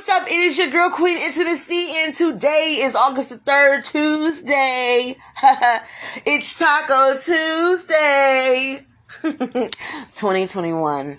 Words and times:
what's 0.00 0.08
up? 0.08 0.26
It 0.26 0.32
is 0.32 0.56
your 0.56 0.68
girl 0.68 0.88
Queen 0.88 1.18
Intimacy, 1.18 1.92
and 2.04 2.14
today 2.14 2.78
is 2.78 2.96
August 2.96 3.28
the 3.28 3.36
3rd, 3.36 3.84
Tuesday. 3.84 5.14
it's 6.24 6.58
Taco 6.58 7.12
Tuesday 7.20 8.78
2021. 10.16 11.04
and 11.04 11.12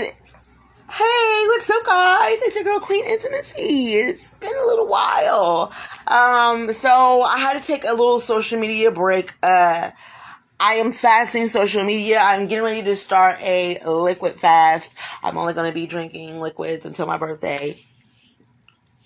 hey, 0.00 1.44
what's 1.46 1.68
up, 1.68 1.84
guys? 1.84 2.38
It's 2.40 2.54
your 2.54 2.64
girl 2.64 2.80
Queen 2.80 3.04
Intimacy. 3.04 4.00
It's 4.00 4.32
been 4.32 4.48
a 4.48 4.66
little 4.66 4.88
while. 4.88 5.70
Um, 6.06 6.68
so 6.68 6.88
I 6.88 7.36
had 7.38 7.60
to 7.60 7.66
take 7.66 7.84
a 7.84 7.92
little 7.92 8.18
social 8.18 8.58
media 8.58 8.90
break. 8.90 9.30
Uh, 9.42 9.90
I 10.62 10.74
am 10.74 10.92
fasting 10.92 11.48
social 11.48 11.84
media. 11.84 12.20
I'm 12.22 12.46
getting 12.46 12.64
ready 12.64 12.82
to 12.82 12.94
start 12.94 13.36
a 13.42 13.78
liquid 13.86 14.34
fast. 14.34 14.94
I'm 15.24 15.38
only 15.38 15.54
going 15.54 15.70
to 15.70 15.74
be 15.74 15.86
drinking 15.86 16.38
liquids 16.38 16.84
until 16.84 17.06
my 17.06 17.16
birthday. 17.16 17.72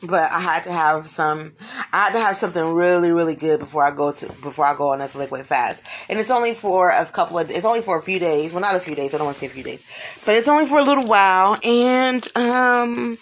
But 0.07 0.33
I 0.33 0.41
had 0.41 0.65
to 0.65 0.73
have 0.73 1.07
some. 1.07 1.53
I 1.93 1.97
had 1.97 2.13
to 2.15 2.19
have 2.19 2.35
something 2.35 2.75
really, 2.75 3.13
really 3.13 3.37
good 3.37 3.61
before 3.61 3.85
I 3.85 3.93
go 3.93 4.11
to 4.11 4.27
before 4.27 4.65
I 4.67 4.75
go 4.77 4.93
on 4.93 4.99
this 4.99 5.15
liquid 5.15 5.47
fast. 5.47 6.11
And 6.11 6.19
it's 6.19 6.31
only 6.31 6.55
for 6.55 6.91
a 6.91 7.07
couple 7.07 7.39
of. 7.39 7.49
It's 7.51 7.65
only 7.65 7.81
for 7.81 7.97
a 7.99 8.03
few 8.03 8.19
days. 8.19 8.53
Well, 8.53 8.61
not 8.61 8.75
a 8.75 8.81
few 8.81 8.97
days. 8.97 9.15
I 9.15 9.19
don't 9.19 9.27
want 9.27 9.37
to 9.37 9.41
say 9.41 9.47
a 9.47 9.51
few 9.51 9.63
days, 9.63 10.23
but 10.27 10.35
it's 10.35 10.49
only 10.49 10.67
for 10.67 10.79
a 10.79 10.85
little 10.85 11.07
while. 11.07 11.57
And 11.65 12.27
um, 12.37 13.15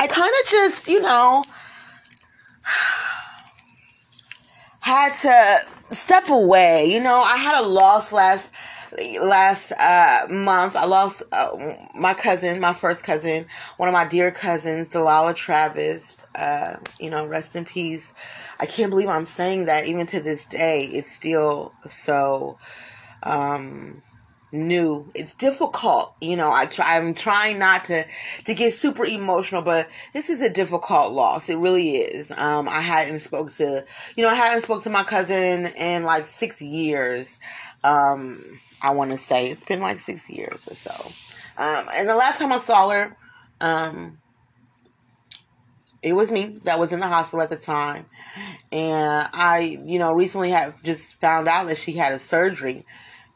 I 0.00 0.06
kind 0.08 0.32
of 0.42 0.50
just, 0.50 0.88
you 0.88 1.02
know, 1.02 1.44
had 4.80 5.12
to 5.12 5.73
step 5.86 6.28
away. 6.28 6.86
You 6.90 7.00
know, 7.00 7.22
I 7.24 7.36
had 7.36 7.64
a 7.64 7.68
loss 7.68 8.12
last 8.12 8.52
last 9.20 9.72
uh, 9.78 10.20
month. 10.30 10.76
I 10.76 10.86
lost 10.86 11.22
uh, 11.32 11.48
my 11.94 12.14
cousin, 12.14 12.60
my 12.60 12.72
first 12.72 13.04
cousin, 13.04 13.46
one 13.76 13.88
of 13.88 13.92
my 13.92 14.06
dear 14.06 14.30
cousins, 14.30 14.88
Delilah 14.88 15.34
Travis. 15.34 16.26
Uh, 16.38 16.76
you 16.98 17.10
know, 17.10 17.26
rest 17.26 17.54
in 17.56 17.64
peace. 17.64 18.12
I 18.60 18.66
can't 18.66 18.90
believe 18.90 19.08
I'm 19.08 19.24
saying 19.24 19.66
that. 19.66 19.86
Even 19.86 20.06
to 20.06 20.20
this 20.20 20.44
day, 20.44 20.82
it's 20.82 21.10
still 21.10 21.72
so. 21.84 22.58
Um, 23.22 24.02
new. 24.54 25.04
It's 25.14 25.34
difficult, 25.34 26.14
you 26.20 26.36
know. 26.36 26.50
I 26.50 26.64
try. 26.66 26.96
I'm 26.96 27.12
trying 27.12 27.58
not 27.58 27.84
to 27.86 28.04
to 28.44 28.54
get 28.54 28.72
super 28.72 29.04
emotional, 29.04 29.62
but 29.62 29.88
this 30.12 30.30
is 30.30 30.40
a 30.40 30.48
difficult 30.48 31.12
loss. 31.12 31.50
It 31.50 31.56
really 31.56 31.96
is. 31.96 32.30
Um, 32.30 32.68
I 32.68 32.80
hadn't 32.80 33.18
spoke 33.18 33.52
to, 33.54 33.84
you 34.16 34.22
know, 34.22 34.30
I 34.30 34.34
hadn't 34.34 34.62
spoke 34.62 34.82
to 34.84 34.90
my 34.90 35.02
cousin 35.02 35.66
in 35.78 36.04
like 36.04 36.24
six 36.24 36.62
years. 36.62 37.38
Um, 37.82 38.38
I 38.82 38.90
want 38.90 39.10
to 39.10 39.18
say 39.18 39.46
it's 39.46 39.64
been 39.64 39.80
like 39.80 39.98
six 39.98 40.30
years 40.30 40.66
or 40.68 40.74
so. 40.74 41.62
Um, 41.62 41.86
and 41.96 42.08
the 42.08 42.16
last 42.16 42.40
time 42.40 42.52
I 42.52 42.58
saw 42.58 42.88
her, 42.90 43.16
um, 43.60 44.16
it 46.02 46.12
was 46.12 46.30
me 46.30 46.58
that 46.64 46.78
was 46.78 46.92
in 46.92 47.00
the 47.00 47.06
hospital 47.06 47.42
at 47.42 47.50
the 47.50 47.56
time, 47.56 48.04
and 48.72 49.28
I, 49.32 49.78
you 49.84 49.98
know, 49.98 50.14
recently 50.14 50.50
have 50.50 50.82
just 50.82 51.20
found 51.20 51.48
out 51.48 51.66
that 51.68 51.78
she 51.78 51.92
had 51.92 52.12
a 52.12 52.18
surgery 52.18 52.84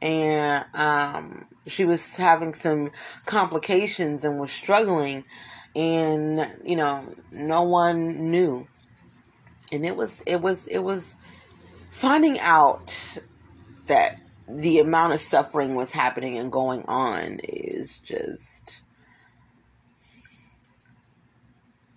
and 0.01 0.65
um, 0.75 1.47
she 1.67 1.85
was 1.85 2.17
having 2.17 2.53
some 2.53 2.91
complications 3.27 4.25
and 4.25 4.41
was 4.41 4.53
struggling 4.53 5.25
and 5.77 6.41
you 6.65 6.77
know 6.77 7.03
no 7.33 7.63
one 7.63 8.31
knew. 8.31 8.67
And 9.73 9.85
it 9.85 9.97
was 9.97 10.23
it 10.23 10.41
was 10.41 10.67
it 10.69 10.83
was 10.83 11.17
finding 11.91 12.37
out 12.43 13.19
that 13.87 14.21
the 14.49 14.79
amount 14.79 15.13
of 15.15 15.21
suffering 15.21 15.75
was 15.75 15.93
happening 15.93 16.39
and 16.39 16.51
going 16.51 16.85
on 16.89 17.39
is 17.45 17.99
just 17.99 18.83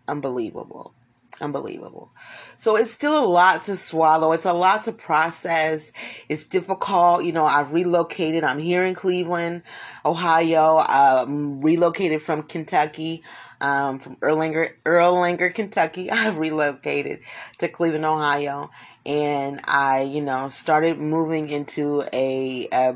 unbelievable 0.07 0.93
unbelievable. 1.41 2.11
So 2.57 2.75
it's 2.75 2.91
still 2.91 3.23
a 3.23 3.25
lot 3.25 3.61
to 3.63 3.75
swallow. 3.75 4.31
It's 4.31 4.45
a 4.45 4.53
lot 4.53 4.83
to 4.85 4.91
process. 4.91 5.91
It's 6.29 6.45
difficult. 6.45 7.23
You 7.23 7.33
know, 7.33 7.45
I've 7.45 7.73
relocated. 7.73 8.43
I'm 8.43 8.59
here 8.59 8.83
in 8.83 8.93
Cleveland, 8.93 9.63
Ohio. 10.05 10.77
I'm 10.87 11.61
relocated 11.61 12.21
from 12.21 12.43
Kentucky, 12.43 13.23
um, 13.59 13.99
from 13.99 14.15
Erlanger, 14.17 14.71
Erlanger, 14.85 15.53
Kentucky. 15.53 16.11
I've 16.11 16.37
relocated 16.37 17.21
to 17.59 17.67
Cleveland, 17.67 18.05
Ohio. 18.05 18.69
And 19.05 19.59
I, 19.65 20.07
you 20.11 20.21
know, 20.21 20.47
started 20.47 20.99
moving 20.99 21.49
into 21.49 22.03
a, 22.13 22.67
a 22.71 22.95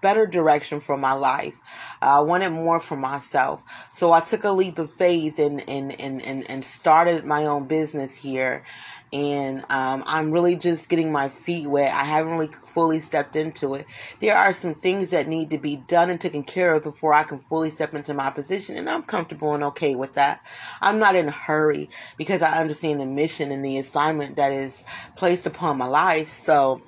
better 0.00 0.26
direction 0.26 0.80
for 0.80 0.96
my 0.96 1.12
life. 1.12 1.60
I 2.02 2.20
wanted 2.20 2.50
more 2.50 2.80
for 2.80 2.96
myself. 2.96 3.62
So 3.92 4.12
I 4.12 4.20
took 4.20 4.44
a 4.44 4.50
leap 4.50 4.78
of 4.78 4.90
faith 4.90 5.38
and, 5.38 5.62
and, 5.68 5.94
and, 6.00 6.22
and, 6.24 6.50
and 6.50 6.64
started 6.64 7.24
my 7.24 7.44
own 7.46 7.66
business 7.66 8.20
here. 8.20 8.64
And 9.12 9.58
um, 9.70 10.04
I'm 10.06 10.30
really 10.30 10.56
just 10.56 10.88
getting 10.88 11.12
my 11.12 11.28
feet 11.28 11.68
wet. 11.68 11.92
I 11.92 12.04
haven't 12.04 12.32
really 12.32 12.46
fully 12.48 13.00
stepped 13.00 13.36
into 13.36 13.74
it. 13.74 13.86
There 14.20 14.36
are 14.36 14.52
some 14.52 14.74
things 14.74 15.10
that 15.10 15.26
need 15.28 15.50
to 15.50 15.58
be 15.58 15.76
done 15.76 16.10
and 16.10 16.20
taken 16.20 16.44
care 16.44 16.74
of 16.74 16.82
before 16.82 17.12
I 17.12 17.24
can 17.24 17.40
fully 17.40 17.70
step 17.70 17.94
into 17.94 18.14
my 18.14 18.30
position. 18.30 18.76
And 18.76 18.88
I'm 18.88 19.02
comfortable 19.02 19.54
and 19.54 19.64
okay 19.64 19.96
with 19.96 20.14
that. 20.14 20.40
I'm 20.80 20.98
not 20.98 21.16
in 21.16 21.28
a 21.28 21.32
hurry 21.32 21.90
because 22.16 22.42
I 22.42 22.60
understand 22.60 23.00
the 23.00 23.06
mission 23.06 23.50
and 23.50 23.64
the 23.64 23.78
assignment 23.78 24.36
that 24.36 24.52
is 24.52 24.84
placed 25.16 25.46
upon 25.46 25.78
my 25.78 25.86
life. 25.86 26.28
So 26.28 26.80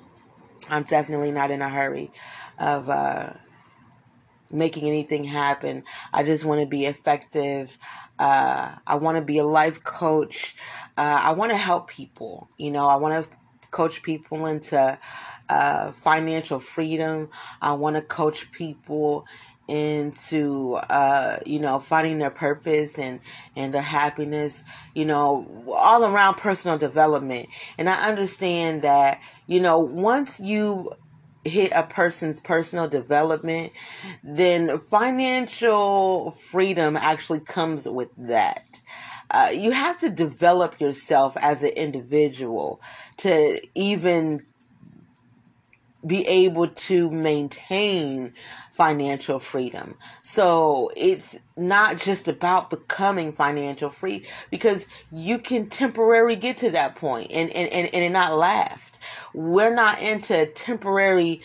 I'm 0.69 0.83
definitely 0.83 1.31
not 1.31 1.51
in 1.51 1.61
a 1.61 1.69
hurry 1.69 2.11
of 2.63 2.89
uh, 2.89 3.29
making 4.51 4.87
anything 4.87 5.23
happen. 5.23 5.83
I 6.13 6.23
just 6.23 6.45
want 6.45 6.61
to 6.61 6.67
be 6.67 6.85
effective. 6.85 7.77
Uh, 8.17 8.75
I 8.87 8.95
want 8.95 9.17
to 9.17 9.25
be 9.25 9.39
a 9.39 9.43
life 9.43 9.83
coach. 9.83 10.55
Uh, 10.97 11.21
I 11.23 11.33
want 11.33 11.51
to 11.51 11.57
help 11.57 11.89
people. 11.89 12.49
You 12.57 12.71
know, 12.71 12.87
I 12.87 12.95
want 12.95 13.23
to 13.23 13.29
coach 13.71 14.03
people 14.03 14.45
into 14.45 14.97
uh, 15.49 15.91
financial 15.91 16.59
freedom. 16.59 17.29
I 17.61 17.73
want 17.73 17.95
to 17.95 18.01
coach 18.01 18.51
people 18.51 19.25
into 19.69 20.77
uh 20.89 21.37
you 21.45 21.57
know 21.57 21.79
finding 21.79 22.17
their 22.17 22.29
purpose 22.29 22.99
and 22.99 23.21
and 23.55 23.73
their 23.73 23.81
happiness 23.81 24.61
you 24.93 25.05
know 25.05 25.65
all 25.73 26.03
around 26.03 26.35
personal 26.35 26.77
development 26.77 27.47
and 27.77 27.87
i 27.87 28.09
understand 28.09 28.81
that 28.81 29.21
you 29.47 29.61
know 29.61 29.79
once 29.79 30.37
you 30.41 30.89
hit 31.45 31.71
a 31.75 31.83
person's 31.83 32.39
personal 32.39 32.87
development, 32.87 33.71
then 34.23 34.77
financial 34.77 36.31
freedom 36.31 36.97
actually 36.97 37.41
comes 37.41 37.87
with 37.87 38.11
that. 38.17 38.81
Uh, 39.31 39.49
you 39.53 39.71
have 39.71 39.99
to 39.99 40.09
develop 40.09 40.79
yourself 40.79 41.35
as 41.41 41.63
an 41.63 41.71
individual 41.75 42.79
to 43.17 43.59
even 43.75 44.45
be 46.05 46.25
able 46.27 46.67
to 46.67 47.09
maintain 47.09 48.33
financial 48.73 49.37
freedom. 49.37 49.93
So 50.23 50.89
it's 50.97 51.39
not 51.55 51.99
just 51.99 52.27
about 52.27 52.71
becoming 52.71 53.31
financial 53.31 53.91
free 53.91 54.25
because 54.49 54.87
you 55.11 55.37
can 55.37 55.69
temporarily 55.69 56.35
get 56.35 56.57
to 56.57 56.71
that 56.71 56.95
point 56.95 57.27
and, 57.31 57.51
and, 57.55 57.71
and, 57.71 57.89
and 57.93 58.03
it 58.03 58.11
not 58.11 58.35
last. 58.35 58.99
We're 59.35 59.75
not 59.75 60.01
into 60.01 60.47
temporary 60.47 61.41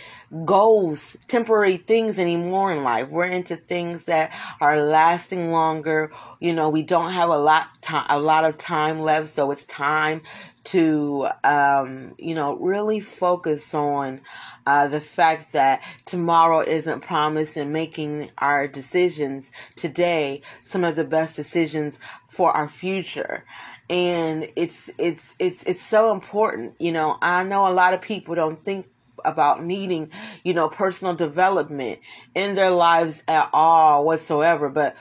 goals, 0.46 1.18
temporary 1.26 1.76
things 1.76 2.18
anymore 2.18 2.72
in 2.72 2.82
life. 2.82 3.10
We're 3.10 3.26
into 3.26 3.56
things 3.56 4.04
that 4.04 4.34
are 4.62 4.80
lasting 4.80 5.52
longer. 5.52 6.10
You 6.40 6.54
know, 6.54 6.70
we 6.70 6.82
don't 6.82 7.12
have 7.12 7.28
a 7.28 7.36
lot 7.36 7.82
time, 7.82 8.06
a 8.08 8.18
lot 8.18 8.44
of 8.44 8.56
time 8.56 9.00
left, 9.00 9.26
so 9.26 9.50
it's 9.50 9.64
time 9.64 10.22
to 10.68 11.28
um, 11.44 12.14
you 12.18 12.34
know 12.34 12.56
really 12.58 13.00
focus 13.00 13.74
on 13.74 14.20
uh, 14.66 14.88
the 14.88 15.00
fact 15.00 15.52
that 15.52 15.82
tomorrow 16.06 16.60
isn't 16.60 17.00
promised 17.00 17.56
and 17.56 17.72
making 17.72 18.30
our 18.38 18.68
decisions 18.68 19.50
today 19.76 20.42
some 20.62 20.84
of 20.84 20.96
the 20.96 21.04
best 21.04 21.36
decisions 21.36 21.98
for 22.26 22.50
our 22.50 22.68
future 22.68 23.44
and 23.88 24.44
it's 24.56 24.90
it's 24.98 25.34
it's 25.40 25.64
it's 25.64 25.82
so 25.82 26.12
important 26.12 26.74
you 26.78 26.92
know 26.92 27.16
i 27.22 27.42
know 27.42 27.66
a 27.66 27.72
lot 27.72 27.94
of 27.94 28.02
people 28.02 28.34
don't 28.34 28.62
think 28.64 28.86
about 29.24 29.62
needing, 29.62 30.10
you 30.44 30.54
know, 30.54 30.68
personal 30.68 31.14
development 31.14 31.98
in 32.34 32.54
their 32.54 32.70
lives 32.70 33.22
at 33.28 33.48
all 33.52 34.04
whatsoever. 34.04 34.68
But 34.68 34.96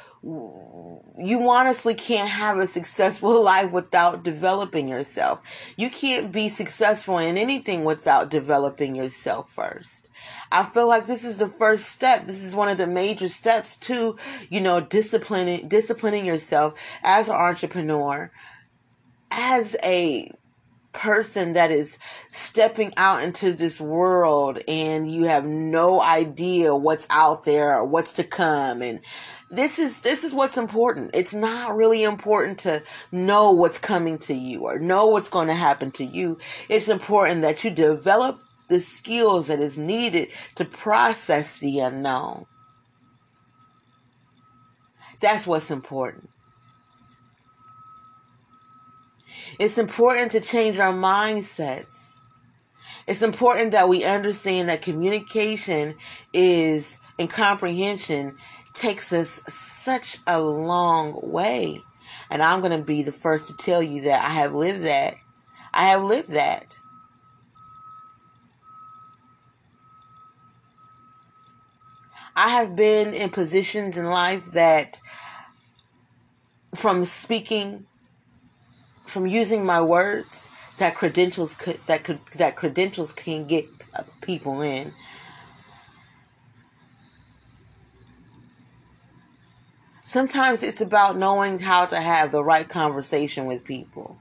you 1.17 1.49
honestly 1.49 1.95
can't 1.95 2.29
have 2.29 2.57
a 2.57 2.67
successful 2.67 3.41
life 3.43 3.71
without 3.71 4.23
developing 4.23 4.87
yourself. 4.87 5.73
You 5.75 5.89
can't 5.89 6.31
be 6.31 6.49
successful 6.49 7.17
in 7.17 7.37
anything 7.37 7.83
without 7.83 8.29
developing 8.29 8.95
yourself 8.95 9.51
first. 9.51 10.09
I 10.51 10.63
feel 10.63 10.87
like 10.87 11.05
this 11.05 11.25
is 11.25 11.37
the 11.37 11.47
first 11.47 11.85
step. 11.85 12.25
This 12.25 12.43
is 12.43 12.55
one 12.55 12.69
of 12.69 12.77
the 12.77 12.87
major 12.87 13.29
steps 13.29 13.77
to, 13.77 14.15
you 14.49 14.61
know, 14.61 14.79
disciplining 14.79 15.67
disciplining 15.67 16.25
yourself 16.25 16.99
as 17.03 17.29
an 17.29 17.35
entrepreneur, 17.35 18.31
as 19.31 19.75
a 19.83 20.31
person 20.97 21.53
that 21.53 21.71
is 21.71 21.99
stepping 22.29 22.91
out 22.97 23.23
into 23.23 23.53
this 23.53 23.79
world 23.79 24.59
and 24.67 25.09
you 25.09 25.25
have 25.25 25.45
no 25.45 26.01
idea 26.01 26.75
what's 26.75 27.07
out 27.11 27.45
there 27.45 27.77
or 27.77 27.85
what's 27.85 28.13
to 28.13 28.23
come 28.23 28.81
and 28.81 28.99
this 29.49 29.79
is 29.79 30.01
this 30.01 30.23
is 30.23 30.33
what's 30.33 30.57
important. 30.57 31.11
It's 31.13 31.33
not 31.33 31.77
really 31.77 32.03
important 32.03 32.59
to 32.59 32.83
know 33.11 33.51
what's 33.51 33.79
coming 33.79 34.17
to 34.19 34.33
you 34.33 34.63
or 34.63 34.79
know 34.79 35.07
what's 35.07 35.29
going 35.29 35.47
to 35.47 35.53
happen 35.53 35.91
to 35.91 36.03
you. 36.03 36.37
It's 36.69 36.89
important 36.89 37.43
that 37.43 37.63
you 37.63 37.71
develop 37.71 38.41
the 38.67 38.81
skills 38.81 39.47
that 39.47 39.59
is 39.59 39.77
needed 39.77 40.31
to 40.55 40.65
process 40.65 41.59
the 41.59 41.79
unknown. 41.79 42.45
That's 45.21 45.47
what's 45.47 45.71
important. 45.71 46.29
It's 49.59 49.77
important 49.77 50.31
to 50.31 50.41
change 50.41 50.77
our 50.77 50.93
mindsets. 50.93 52.19
It's 53.07 53.23
important 53.23 53.71
that 53.71 53.89
we 53.89 54.03
understand 54.03 54.69
that 54.69 54.81
communication 54.81 55.95
is 56.33 56.99
and 57.17 57.29
comprehension 57.29 58.35
takes 58.73 59.11
us 59.11 59.41
such 59.47 60.19
a 60.27 60.39
long 60.39 61.19
way. 61.31 61.79
And 62.29 62.43
I'm 62.43 62.59
going 62.61 62.77
to 62.77 62.83
be 62.83 63.03
the 63.03 63.11
first 63.11 63.47
to 63.47 63.57
tell 63.57 63.81
you 63.81 64.01
that 64.03 64.23
I 64.23 64.41
have 64.41 64.53
lived 64.53 64.83
that. 64.83 65.15
I 65.73 65.85
have 65.85 66.03
lived 66.03 66.29
that. 66.29 66.77
I 72.35 72.49
have 72.49 72.75
been 72.75 73.15
in 73.15 73.29
positions 73.29 73.97
in 73.97 74.05
life 74.05 74.51
that 74.51 74.99
from 76.75 77.03
speaking 77.03 77.87
from 79.07 79.27
using 79.27 79.65
my 79.65 79.81
words 79.81 80.51
that 80.77 80.95
credentials 80.95 81.55
could 81.55 81.77
that 81.87 82.03
could 82.03 82.19
that 82.37 82.55
credentials 82.55 83.13
can 83.13 83.47
get 83.47 83.65
people 84.21 84.61
in. 84.61 84.93
Sometimes 90.01 90.63
it's 90.63 90.81
about 90.81 91.17
knowing 91.17 91.59
how 91.59 91.85
to 91.85 91.97
have 91.97 92.31
the 92.31 92.43
right 92.43 92.67
conversation 92.67 93.45
with 93.45 93.65
people. 93.65 94.17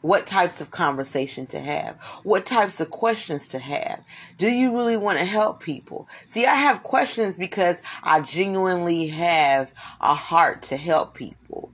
What 0.00 0.26
types 0.26 0.60
of 0.60 0.70
conversation 0.70 1.46
to 1.46 1.58
have. 1.58 2.02
What 2.24 2.46
types 2.46 2.80
of 2.80 2.90
questions 2.90 3.48
to 3.48 3.58
have. 3.58 4.04
Do 4.38 4.50
you 4.50 4.74
really 4.76 4.98
want 4.98 5.18
to 5.18 5.24
help 5.24 5.62
people? 5.62 6.06
See 6.26 6.46
i 6.46 6.54
have 6.54 6.82
questions 6.82 7.38
because 7.38 7.82
i 8.02 8.20
genuinely 8.20 9.08
have 9.08 9.72
a 10.00 10.14
heart 10.14 10.62
to 10.64 10.76
help 10.76 11.14
people 11.14 11.72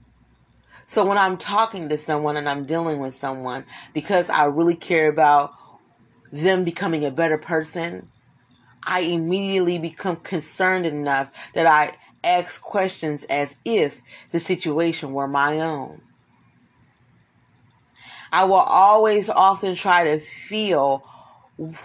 so 0.91 1.05
when 1.05 1.17
I'm 1.17 1.37
talking 1.37 1.87
to 1.87 1.95
someone 1.95 2.35
and 2.35 2.49
I'm 2.49 2.65
dealing 2.65 2.99
with 2.99 3.13
someone, 3.13 3.63
because 3.93 4.29
I 4.29 4.43
really 4.47 4.75
care 4.75 5.07
about 5.07 5.53
them 6.33 6.65
becoming 6.65 7.05
a 7.05 7.11
better 7.11 7.37
person, 7.37 8.09
I 8.85 8.99
immediately 9.03 9.79
become 9.79 10.17
concerned 10.17 10.85
enough 10.85 11.53
that 11.53 11.65
I 11.65 11.93
ask 12.27 12.61
questions 12.61 13.23
as 13.29 13.55
if 13.63 14.01
the 14.31 14.41
situation 14.41 15.13
were 15.13 15.29
my 15.29 15.61
own. 15.61 16.01
I 18.33 18.43
will 18.43 18.55
always 18.55 19.29
often 19.29 19.75
try 19.75 20.03
to 20.03 20.19
feel 20.19 21.03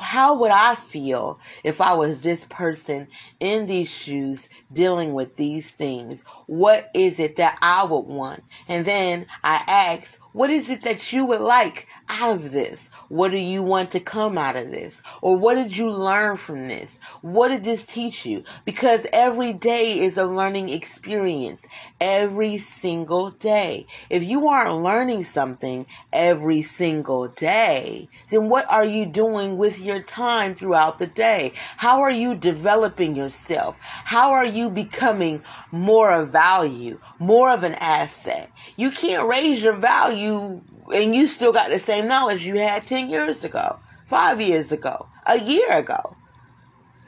how 0.01 0.41
would 0.41 0.51
I 0.51 0.75
feel 0.75 1.39
if 1.65 1.81
I 1.81 1.95
was 1.95 2.23
this 2.23 2.45
person 2.47 3.09
in 3.41 3.67
these 3.67 3.91
shoes 3.91 4.49
dealing 4.73 5.15
with 5.15 5.37
these 5.37 5.73
things? 5.73 6.23
What 6.47 6.89
is 6.95 7.21
it 7.21 7.37
that 7.37 7.59
I 7.63 7.87
would 7.91 8.07
want? 8.07 8.41
And 8.69 8.87
then 8.87 9.27
I 9.45 9.63
ask, 9.69 10.21
what 10.37 10.51
is 10.51 10.69
it 10.69 10.83
that 10.83 11.15
you 11.15 11.25
would 11.25 11.41
like 11.41 11.89
out 12.11 12.37
of 12.37 12.53
this? 12.53 12.91
What 13.09 13.31
do 13.31 13.39
you 13.39 13.63
want 13.63 13.93
to 13.93 14.01
come 14.01 14.37
out 14.37 14.55
of 14.55 14.71
this? 14.71 15.03
Or 15.23 15.39
what 15.39 15.55
did 15.55 15.75
you 15.75 15.91
learn 15.91 16.37
from 16.37 16.69
this? 16.69 16.99
What 17.23 17.49
did 17.49 17.65
this 17.65 17.85
teach 17.85 18.27
you? 18.27 18.43
Because 18.67 19.07
every 19.15 19.55
day 19.55 19.97
is 19.99 20.19
a 20.19 20.27
learning 20.27 20.69
experience. 20.69 21.65
Every 22.03 22.59
single 22.59 23.31
day. 23.31 23.87
If 24.11 24.25
you 24.25 24.47
aren't 24.47 24.83
learning 24.83 25.23
something 25.23 25.87
every 26.13 26.61
single 26.61 27.29
day, 27.29 28.07
then 28.31 28.51
what 28.51 28.71
are 28.71 28.85
you 28.85 29.07
doing 29.07 29.57
with 29.57 29.83
your 29.83 30.03
time 30.03 30.53
throughout 30.53 30.99
the 30.99 31.07
day? 31.07 31.53
How 31.79 32.03
are 32.03 32.11
you 32.11 32.35
developing 32.35 33.17
yourself? 33.17 33.79
How 34.05 34.33
are 34.33 34.47
you 34.47 34.69
becoming 34.69 35.43
more 35.73 36.13
of 36.13 36.31
value, 36.31 36.99
more 37.19 37.51
of 37.51 37.63
an 37.63 37.75
asset? 37.81 38.51
You 38.77 38.91
can't 38.91 39.27
raise 39.27 39.65
your 39.65 39.73
value 39.73 40.26
you 40.27 40.63
and 40.95 41.15
you 41.15 41.27
still 41.27 41.53
got 41.53 41.71
the 41.71 41.79
same 41.79 42.09
knowledge 42.09 42.47
you 42.47 42.57
had 42.57 42.87
10 42.87 43.11
years 43.11 43.45
ago, 43.45 43.79
5 44.05 44.41
years 44.41 44.73
ago, 44.73 45.07
a 45.27 45.39
year 45.39 45.73
ago. 45.73 46.17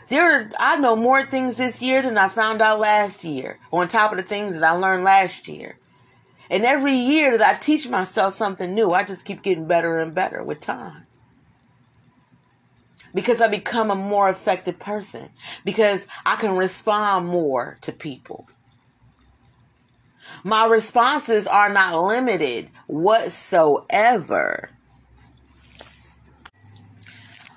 There 0.09 0.51
I 0.59 0.77
know 0.79 0.97
more 0.97 1.23
things 1.23 1.59
this 1.59 1.83
year 1.83 2.01
than 2.01 2.17
I 2.17 2.29
found 2.29 2.63
out 2.63 2.81
last 2.81 3.25
year, 3.25 3.59
on 3.71 3.89
top 3.89 4.11
of 4.11 4.17
the 4.17 4.25
things 4.25 4.59
that 4.59 4.65
I 4.65 4.73
learned 4.77 5.05
last 5.05 5.49
year. 5.49 5.77
And 6.51 6.65
every 6.65 6.95
year 6.95 7.37
that 7.37 7.47
I 7.47 7.59
teach 7.59 7.89
myself 7.89 8.33
something 8.33 8.75
new, 8.75 8.93
I 8.93 9.05
just 9.05 9.27
keep 9.27 9.43
getting 9.43 9.69
better 9.69 9.99
and 9.99 10.15
better 10.15 10.43
with 10.43 10.61
time. 10.61 11.07
Because 13.15 13.43
I 13.43 13.49
become 13.49 13.91
a 13.91 13.95
more 13.95 14.31
effective 14.31 14.79
person. 14.79 15.29
Because 15.65 16.07
I 16.25 16.37
can 16.37 16.57
respond 16.57 17.27
more 17.27 17.77
to 17.83 17.93
people. 17.93 18.47
My 20.45 20.67
responses 20.67 21.47
are 21.47 21.73
not 21.73 22.03
limited 22.03 22.71
whatsoever. 22.87 24.71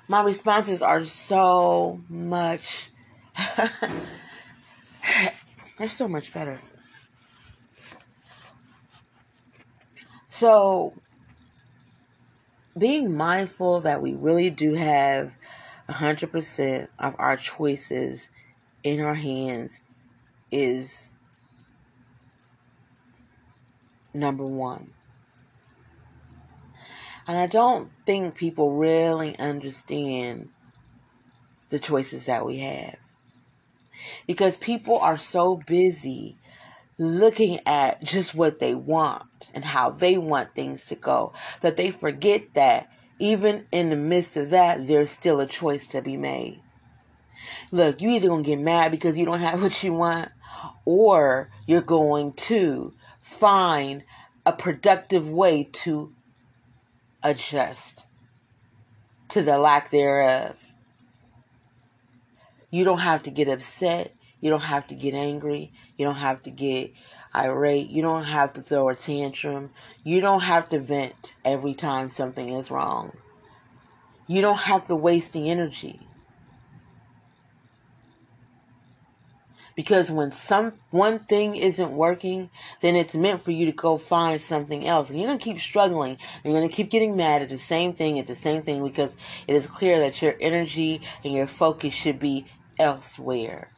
My 0.08 0.22
responses 0.22 0.82
are 0.82 1.02
so 1.04 2.00
much, 2.08 2.90
they're 5.78 5.88
so 5.88 6.08
much 6.08 6.34
better. 6.34 6.58
So, 10.28 10.92
being 12.78 13.16
mindful 13.16 13.80
that 13.80 14.02
we 14.02 14.14
really 14.14 14.50
do 14.50 14.74
have 14.74 15.34
100% 15.88 16.88
of 16.98 17.14
our 17.18 17.36
choices 17.36 18.30
in 18.82 19.00
our 19.00 19.14
hands 19.14 19.82
is 20.50 21.14
number 24.14 24.46
one. 24.46 24.86
And 27.28 27.36
I 27.36 27.46
don't 27.46 27.86
think 27.86 28.36
people 28.36 28.76
really 28.76 29.34
understand 29.38 30.48
the 31.70 31.78
choices 31.78 32.26
that 32.26 32.44
we 32.44 32.58
have. 32.58 32.96
Because 34.26 34.56
people 34.56 34.98
are 34.98 35.18
so 35.18 35.60
busy 35.66 36.34
looking 36.98 37.58
at 37.66 38.02
just 38.02 38.34
what 38.34 38.60
they 38.60 38.74
want 38.74 39.50
and 39.54 39.64
how 39.64 39.90
they 39.90 40.18
want 40.18 40.48
things 40.54 40.86
to 40.86 40.94
go 40.94 41.32
that 41.62 41.76
they 41.76 41.90
forget 41.90 42.40
that 42.54 42.88
even 43.18 43.66
in 43.72 43.90
the 43.90 43.96
midst 43.96 44.36
of 44.36 44.50
that, 44.50 44.86
there's 44.86 45.10
still 45.10 45.40
a 45.40 45.46
choice 45.46 45.86
to 45.88 46.02
be 46.02 46.16
made. 46.16 46.60
Look, 47.70 48.02
you 48.02 48.10
either 48.10 48.28
gonna 48.28 48.42
get 48.42 48.58
mad 48.58 48.90
because 48.90 49.16
you 49.16 49.24
don't 49.24 49.40
have 49.40 49.62
what 49.62 49.82
you 49.82 49.94
want, 49.94 50.28
or 50.84 51.48
you're 51.66 51.80
going 51.80 52.32
to 52.34 52.92
find 53.32 54.02
a 54.46 54.52
productive 54.52 55.28
way 55.28 55.68
to 55.72 56.12
adjust 57.22 58.06
to 59.28 59.42
the 59.42 59.58
lack 59.58 59.90
thereof. 59.90 60.62
You 62.70 62.84
don't 62.84 63.00
have 63.00 63.24
to 63.24 63.30
get 63.30 63.48
upset. 63.48 64.12
You 64.40 64.50
don't 64.50 64.62
have 64.62 64.88
to 64.88 64.94
get 64.94 65.14
angry. 65.14 65.72
You 65.96 66.04
don't 66.04 66.16
have 66.16 66.42
to 66.44 66.50
get 66.50 66.90
irate. 67.34 67.88
You 67.90 68.02
don't 68.02 68.24
have 68.24 68.52
to 68.54 68.60
throw 68.60 68.88
a 68.88 68.94
tantrum. 68.94 69.70
You 70.04 70.20
don't 70.20 70.42
have 70.42 70.68
to 70.70 70.78
vent 70.78 71.34
every 71.44 71.74
time 71.74 72.08
something 72.08 72.48
is 72.48 72.70
wrong. 72.70 73.12
You 74.26 74.42
don't 74.42 74.60
have 74.60 74.86
to 74.86 74.96
waste 74.96 75.32
the 75.32 75.50
energy. 75.50 76.00
Because 79.74 80.10
when 80.10 80.30
some 80.30 80.72
one 80.90 81.18
thing 81.18 81.56
isn't 81.56 81.92
working, 81.92 82.50
then 82.80 82.94
it's 82.94 83.16
meant 83.16 83.40
for 83.40 83.52
you 83.52 83.66
to 83.66 83.72
go 83.72 83.96
find 83.96 84.40
something 84.40 84.86
else. 84.86 85.08
And 85.10 85.18
you're 85.18 85.28
gonna 85.28 85.38
keep 85.38 85.58
struggling. 85.58 86.12
And 86.12 86.52
you're 86.52 86.60
gonna 86.60 86.72
keep 86.72 86.90
getting 86.90 87.16
mad 87.16 87.42
at 87.42 87.48
the 87.48 87.58
same 87.58 87.92
thing, 87.92 88.18
at 88.18 88.26
the 88.26 88.34
same 88.34 88.62
thing, 88.62 88.84
because 88.84 89.16
it 89.48 89.54
is 89.54 89.66
clear 89.66 89.98
that 90.00 90.20
your 90.20 90.34
energy 90.40 91.00
and 91.24 91.32
your 91.32 91.46
focus 91.46 91.94
should 91.94 92.18
be 92.18 92.46
elsewhere. 92.78 93.70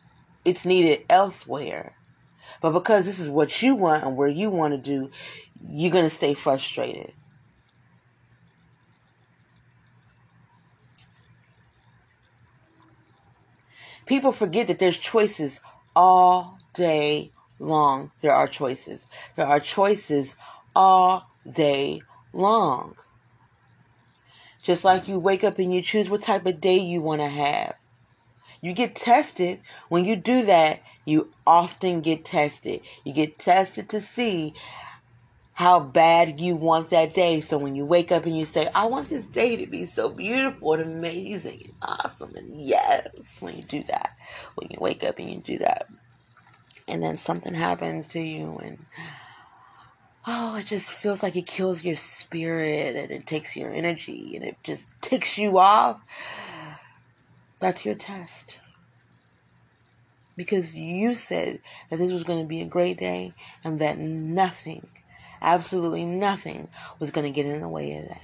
It's 0.45 0.65
needed 0.65 1.05
elsewhere. 1.09 1.95
But 2.61 2.73
because 2.73 3.05
this 3.05 3.21
is 3.21 3.31
what 3.31 3.63
you 3.63 3.75
want 3.75 4.05
and 4.05 4.17
where 4.17 4.29
you 4.29 4.51
want 4.51 4.73
to 4.75 4.81
do, 4.81 5.11
you're 5.69 5.93
gonna 5.93 6.11
stay 6.11 6.35
frustrated. 6.35 7.13
People 14.07 14.33
forget 14.33 14.69
that 14.69 14.79
there's 14.79 14.99
choices 14.99 15.61
all 15.97 16.59
day 16.73 17.31
long. 17.59 18.11
There 18.21 18.33
are 18.33 18.47
choices. 18.47 19.07
There 19.37 19.47
are 19.47 19.61
choices 19.61 20.37
all 20.75 21.31
day 21.51 22.01
long. 22.33 22.97
Just 24.63 24.85
like 24.85 25.09
you 25.09 25.19
wake 25.19 25.45
up 25.45 25.59
and 25.59 25.73
you 25.73 25.83
choose 25.83 26.09
what 26.09 26.23
type 26.23 26.47
of 26.47 26.61
day 26.61 26.79
you 26.79 27.03
want 27.03 27.21
to 27.21 27.29
have. 27.29 27.75
You 28.63 28.73
get 28.73 28.97
tested. 28.97 29.61
When 29.91 30.07
you 30.07 30.17
do 30.17 30.47
that, 30.47 30.81
you 31.05 31.31
often 31.47 32.01
get 32.01 32.25
tested. 32.25 32.81
You 33.05 33.13
get 33.13 33.39
tested 33.39 33.91
to 33.91 34.01
see 34.01 34.55
how 35.55 35.81
bad 35.81 36.41
you 36.41 36.57
want 36.57 36.91
that 36.91 37.15
day. 37.15 37.41
So 37.41 37.59
when 37.59 37.75
you 37.75 37.87
wake 37.87 38.13
up 38.13 38.25
and 38.25 38.37
you 38.37 38.45
say, 38.45 38.67
I 38.75 38.87
want 38.87 39.09
this 39.09 39.27
day 39.27 39.57
to 39.65 39.71
be 39.71 39.83
so 39.83 40.11
beautiful 40.11 40.75
and 40.75 40.83
amazing 40.83 41.63
and 41.65 41.75
awesome, 41.83 42.35
and 42.37 42.49
yes, 42.51 43.39
when 43.41 43.57
you 43.57 43.63
do 43.63 43.83
that, 43.85 44.11
when 44.57 44.69
you 44.71 44.79
wake 44.81 45.05
up 45.05 45.19
and 45.19 45.31
you 45.31 45.41
do 45.41 45.59
that, 45.59 45.87
and 46.89 47.03
then 47.03 47.17
something 47.17 47.55
happens 47.55 48.09
to 48.09 48.21
you 48.21 48.59
and 48.59 48.79
oh, 50.27 50.57
it 50.59 50.67
just 50.67 50.93
feels 50.95 51.23
like 51.23 51.37
it 51.37 51.47
kills 51.47 51.85
your 51.85 51.97
spirit 51.97 52.97
and 52.97 53.11
it 53.11 53.27
takes 53.27 53.57
your 53.57 53.71
energy 53.71 54.33
and 54.35 54.45
it 54.45 54.57
just 54.63 54.87
ticks 55.03 55.39
you 55.39 55.59
off. 55.59 56.01
That's 57.61 57.85
your 57.85 57.95
test. 57.95 58.61
Because 60.37 60.75
you 60.75 61.15
said 61.15 61.61
that 61.91 61.97
this 61.99 62.13
was 62.13 62.25
going 62.25 62.43
to 62.43 62.49
be 62.49 62.63
a 62.63 62.69
great 62.69 62.99
day 62.99 63.31
and 63.63 63.81
that 63.81 63.99
nothing, 63.99 64.89
absolutely 65.41 66.05
nothing, 66.05 66.69
was 66.99 67.11
going 67.11 67.27
to 67.27 67.33
get 67.33 67.47
in 67.47 67.61
the 67.61 67.69
way 67.69 67.97
of 67.97 68.09
that. 68.09 68.23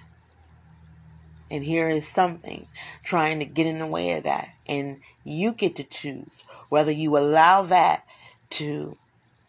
And 1.50 1.64
here 1.64 1.88
is 1.88 2.07
something 2.07 2.67
trying 3.02 3.40
to 3.40 3.45
get 3.45 3.67
in 3.67 3.79
the 3.79 3.87
way 3.87 4.12
of 4.12 4.25
that. 4.25 4.49
And 4.69 5.00
you 5.25 5.52
get 5.52 5.76
to 5.76 5.85
choose 5.85 6.45
whether 6.69 6.93
you 6.93 7.17
allow 7.17 7.62
that 7.62 8.05
to 8.50 8.97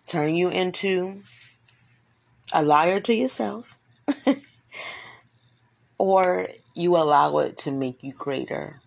turn 0.06 0.36
you 0.36 0.50
into 0.50 1.14
a 2.54 2.64
liar 2.64 3.00
to 3.02 3.14
yourself, 3.14 3.78
or 6.00 6.48
you 6.76 6.98
allow 6.98 7.38
it 7.38 7.60
to 7.60 7.72
make 7.72 8.04
you 8.04 8.14
greater. 8.18 8.82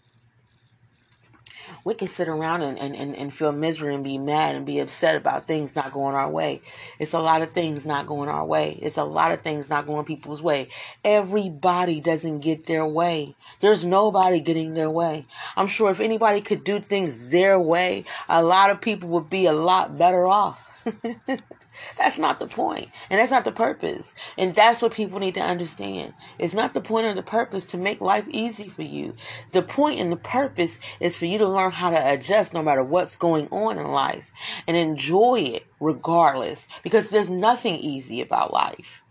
We 1.85 1.95
can 1.95 2.09
sit 2.09 2.29
around 2.29 2.63
and, 2.63 2.79
and, 2.79 2.95
and, 2.95 3.15
and 3.15 3.33
feel 3.33 3.53
misery 3.53 3.95
and 3.95 4.03
be 4.03 4.17
mad 4.19 4.57
and 4.57 4.65
be 4.65 4.81
upset 4.81 5.17
about 5.17 5.45
things 5.45 5.77
not 5.77 5.93
going 5.93 6.15
our 6.15 6.31
way. 6.31 6.63
It's 6.99 7.13
a 7.13 7.19
lot 7.21 7.43
of 7.43 7.53
things 7.53 7.85
not 7.85 8.07
going 8.07 8.29
our 8.29 8.45
way. 8.45 8.79
It's 8.81 8.97
a 8.97 9.05
lot 9.05 9.33
of 9.33 9.43
things 9.43 9.69
not 9.69 9.87
going 9.87 10.05
people's 10.07 10.43
way. 10.43 10.69
Everybody 11.05 12.01
doesn't 12.01 12.41
get 12.41 12.67
their 12.67 12.87
way. 12.87 13.35
There's 13.61 13.85
nobody 13.85 14.41
getting 14.41 14.75
their 14.75 14.91
way. 14.91 15.27
I'm 15.57 15.67
sure 15.67 15.91
if 15.91 16.01
anybody 16.01 16.41
could 16.41 16.65
do 16.65 16.79
things 16.79 17.31
their 17.31 17.59
way, 17.61 18.05
a 18.29 18.43
lot 18.43 18.71
of 18.71 18.81
people 18.81 19.11
would 19.11 19.29
be 19.29 19.47
a 19.47 19.53
lot 19.53 19.99
better 19.99 20.27
off. 20.27 20.87
That's 21.99 22.19
not 22.19 22.39
the 22.39 22.47
point, 22.47 22.89
and 23.11 23.19
that's 23.19 23.31
not 23.31 23.45
the 23.45 23.53
purpose. 23.53 24.15
And 24.39 24.55
that's 24.55 24.83
what 24.83 24.93
people 24.93 25.19
need 25.19 25.35
to 25.35 25.41
understand. 25.41 26.13
It's 26.39 26.55
not 26.55 26.75
the 26.75 26.81
point 26.81 27.07
of 27.07 27.17
the 27.17 27.23
purpose 27.23 27.67
to 27.67 27.77
make 27.77 28.01
life 28.01 28.29
easy 28.31 28.69
for 28.69 28.83
you. 28.83 29.15
The 29.53 29.63
point 29.63 30.01
and 30.01 30.13
the 30.13 30.17
purpose 30.17 30.81
is 31.01 31.17
for 31.17 31.27
you 31.27 31.39
to 31.39 31.49
learn 31.49 31.71
how 31.71 31.91
to 31.91 32.13
adjust 32.13 32.55
no 32.55 32.63
matter 32.63 32.85
what's 32.85 33.17
going 33.17 33.49
on 33.49 33.79
in 33.79 33.87
life 33.89 34.63
and 34.67 34.77
enjoy 34.77 35.41
it 35.41 35.67
regardless, 35.81 36.69
because 36.83 37.11
there's 37.11 37.31
nothing 37.31 37.77
easy 37.77 38.21
about 38.21 38.53
life. 38.53 39.03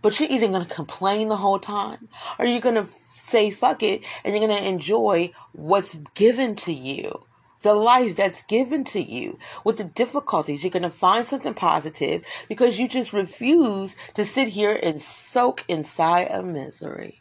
But 0.00 0.18
you're 0.20 0.30
either 0.30 0.48
going 0.48 0.64
to 0.64 0.74
complain 0.74 1.28
the 1.28 1.36
whole 1.36 1.58
time 1.58 2.08
or 2.38 2.46
you're 2.46 2.60
going 2.60 2.76
to 2.76 2.86
say 2.86 3.50
fuck 3.50 3.82
it 3.82 4.04
and 4.24 4.32
you're 4.32 4.46
going 4.46 4.56
to 4.56 4.68
enjoy 4.68 5.30
what's 5.52 5.94
given 6.14 6.54
to 6.54 6.72
you 6.72 7.20
the 7.62 7.74
life 7.74 8.16
that's 8.16 8.42
given 8.44 8.84
to 8.84 9.00
you 9.00 9.38
with 9.64 9.78
the 9.78 9.84
difficulties. 9.84 10.62
You're 10.62 10.70
going 10.70 10.82
to 10.82 10.90
find 10.90 11.24
something 11.24 11.54
positive 11.54 12.24
because 12.48 12.78
you 12.78 12.88
just 12.88 13.12
refuse 13.12 13.94
to 14.12 14.24
sit 14.24 14.48
here 14.48 14.78
and 14.82 15.00
soak 15.00 15.64
inside 15.68 16.28
of 16.28 16.44
misery. 16.46 17.20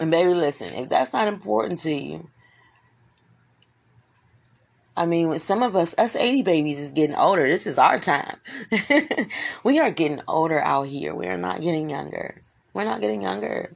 And 0.00 0.10
baby, 0.10 0.34
listen, 0.34 0.82
if 0.82 0.88
that's 0.88 1.12
not 1.12 1.28
important 1.28 1.80
to 1.80 1.92
you, 1.92 2.28
I 4.96 5.06
mean, 5.06 5.28
with 5.28 5.42
some 5.42 5.62
of 5.62 5.74
us, 5.74 5.96
us 5.98 6.14
80 6.14 6.42
babies 6.42 6.78
is 6.78 6.90
getting 6.92 7.16
older. 7.16 7.46
This 7.46 7.66
is 7.66 7.78
our 7.78 7.98
time. 7.98 8.36
we 9.64 9.80
are 9.80 9.90
getting 9.90 10.20
older 10.28 10.60
out 10.60 10.86
here. 10.86 11.14
We 11.14 11.26
are 11.26 11.36
not 11.36 11.60
getting 11.60 11.90
younger. 11.90 12.36
We're 12.74 12.84
not 12.84 13.00
getting 13.00 13.22
younger. 13.22 13.70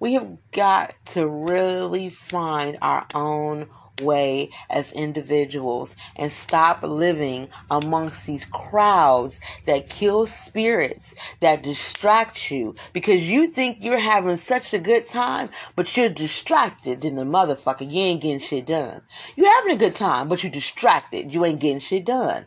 We 0.00 0.14
have 0.14 0.38
got 0.52 0.94
to 1.12 1.28
really 1.28 2.08
find 2.08 2.78
our 2.80 3.06
own 3.14 3.68
way 4.02 4.48
as 4.70 4.92
individuals 4.94 5.94
and 6.16 6.32
stop 6.32 6.82
living 6.82 7.48
amongst 7.70 8.26
these 8.26 8.46
crowds 8.46 9.38
that 9.66 9.90
kill 9.90 10.24
spirits, 10.24 11.36
that 11.40 11.62
distract 11.62 12.50
you 12.50 12.74
because 12.94 13.30
you 13.30 13.46
think 13.46 13.78
you're 13.80 13.98
having 13.98 14.38
such 14.38 14.72
a 14.72 14.78
good 14.78 15.06
time, 15.06 15.50
but 15.76 15.94
you're 15.94 16.08
distracted 16.08 17.04
in 17.04 17.16
the 17.16 17.24
motherfucker. 17.24 17.90
You 17.90 18.00
ain't 18.00 18.22
getting 18.22 18.38
shit 18.38 18.66
done. 18.66 19.02
You're 19.36 19.54
having 19.54 19.76
a 19.76 19.78
good 19.78 19.96
time, 19.96 20.30
but 20.30 20.42
you're 20.42 20.50
distracted. 20.50 21.34
You 21.34 21.44
ain't 21.44 21.60
getting 21.60 21.78
shit 21.78 22.06
done. 22.06 22.46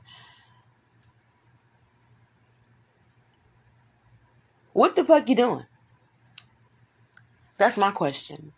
What 4.74 4.96
the 4.96 5.06
fuck 5.06 5.30
you 5.30 5.36
doing? 5.36 5.66
That's 7.58 7.78
my 7.78 7.92
question. 7.92 8.52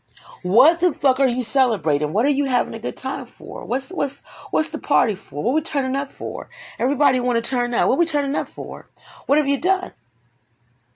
What 0.44 0.80
the 0.80 0.94
fuck 0.94 1.20
are 1.20 1.28
you 1.28 1.44
celebrating? 1.44 2.14
What 2.14 2.26
are 2.26 2.30
you 2.30 2.46
having 2.46 2.74
a 2.74 2.80
good 2.80 2.98
time 2.98 3.26
for? 3.26 3.66
What's 3.66 3.90
what's 3.90 4.22
what's 4.52 4.70
the 4.70 4.78
party 4.78 5.16
for? 5.16 5.44
What 5.44 5.56
we 5.56 5.62
turning 5.62 5.96
up 5.96 6.12
for? 6.12 6.50
Everybody 6.78 7.20
want 7.20 7.44
to 7.44 7.50
turn 7.50 7.74
up. 7.74 7.90
What 7.90 7.98
we 7.98 8.06
turning 8.06 8.36
up 8.36 8.48
for? 8.48 8.88
What 9.26 9.38
have 9.38 9.48
you 9.48 9.60
done? 9.60 9.92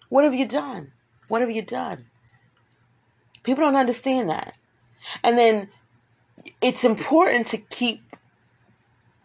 What 0.10 0.24
have 0.24 0.34
you 0.34 0.48
done? 0.48 0.91
What 1.27 1.41
have 1.41 1.51
you 1.51 1.62
done? 1.62 2.06
People 3.44 3.63
don't 3.63 3.75
understand 3.75 4.29
that. 4.29 4.58
And 5.24 5.38
then 5.38 5.70
it's 6.62 6.84
important 6.84 7.48
to 7.48 7.58
keep 7.58 8.01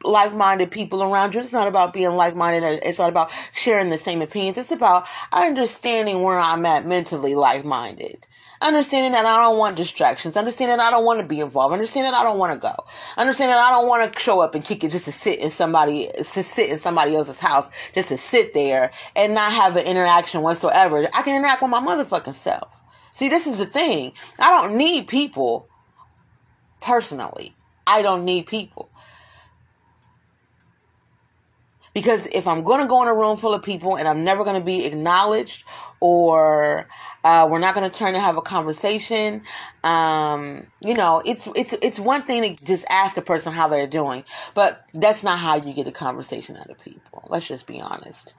like-minded 0.03 0.71
people 0.71 1.03
around 1.03 1.35
you. 1.35 1.41
It's 1.41 1.53
not 1.53 1.69
about 1.69 1.95
being 1.95 2.13
like-minded. 2.13 2.81
It's 2.83 2.99
not 2.99 3.09
about 3.09 3.31
sharing 3.53 3.91
the 3.91 3.99
same 3.99 4.23
opinions. 4.23 4.59
It's 4.59 4.73
about 4.73 5.05
understanding 5.33 6.23
where 6.23 6.39
I'm 6.39 6.65
at 6.67 6.85
mentally 6.87 7.35
like-minded. 7.35 8.23
Understanding 8.65 9.13
that 9.13 9.27
I 9.27 9.43
don't 9.43 9.59
want 9.59 9.77
distractions. 9.77 10.39
Understanding 10.39 10.81
I 10.81 10.91
don't 10.91 11.05
want 11.05 11.21
to 11.21 11.27
be 11.27 11.41
involved. 11.41 11.75
Understanding 11.75 12.15
I 12.15 12.23
don't 12.23 12.39
want 12.39 12.55
to 12.55 12.59
go. 12.59 12.75
Understanding 13.19 13.55
I 13.59 13.71
don't 13.71 13.89
want 13.89 14.11
to 14.11 14.19
show 14.19 14.41
up 14.41 14.55
and 14.55 14.65
kick 14.65 14.83
it 14.83 14.91
just 14.91 15.05
to 15.05 15.13
sit 15.13 15.39
in 15.45 15.51
somebody 15.51 16.09
to 16.17 16.25
sit 16.25 16.71
in 16.71 16.79
somebody 16.79 17.15
else's 17.15 17.39
house 17.39 17.93
just 17.93 18.09
to 18.09 18.17
sit 18.17 18.55
there 18.55 18.91
and 19.17 19.35
not 19.35 19.53
have 19.53 19.77
an 19.77 19.85
interaction 19.87 20.41
whatsoever. 20.41 21.05
I 21.15 21.23
can 21.23 21.37
interact 21.37 21.61
with 21.61 21.73
my 21.73 21.81
motherfucking 21.81 22.33
self. 22.33 22.81
See, 23.11 23.29
this 23.29 23.47
is 23.47 23.59
the 23.59 23.67
thing. 23.67 24.13
I 24.41 24.51
don't 24.51 24.79
need 24.79 25.09
people 25.09 25.69
personally. 26.81 27.55
I 27.87 28.01
don't 28.01 28.25
need 28.25 28.47
people. 28.47 28.89
Because 31.95 32.27
if 32.29 32.49
I'm 32.49 32.65
going 32.65 32.83
to 32.83 32.89
go 32.89 33.03
in 33.03 33.09
a 33.09 33.15
room 33.15 33.37
full 33.37 33.55
of 33.55 33.63
people 33.63 33.97
and 33.97 34.09
I'm 34.09 34.25
never 34.25 34.45
going 34.45 34.59
to 34.59 34.65
be 34.65 34.87
acknowledged 34.87 35.65
or 36.01 36.89
uh, 37.25 37.49
we're 37.51 37.61
not 37.61 37.75
going 37.75 37.89
to 37.89 37.97
turn 37.97 38.15
to 38.15 38.21
have 38.21 38.37
a 38.37 38.43
conversation, 38.43 39.43
um, 39.85 40.67
you 40.83 40.95
know, 40.95 41.23
it's 41.25 41.49
it's 41.57 41.73
it's 41.75 42.01
one 42.01 42.23
thing 42.23 42.57
to 42.57 42.65
just 42.65 42.85
ask 42.91 43.15
the 43.15 43.23
person 43.23 43.53
how 43.53 43.69
they're 43.69 43.87
doing, 43.87 44.25
but 44.55 44.85
that's 44.95 45.25
not 45.25 45.39
how 45.39 45.57
you 45.57 45.73
get 45.73 45.87
a 45.87 45.93
conversation 45.93 46.57
out 46.57 46.69
of 46.71 46.81
people. 46.81 47.27
Let's 47.31 47.49
just 47.49 47.67
be 47.69 47.81
honest. 47.81 48.35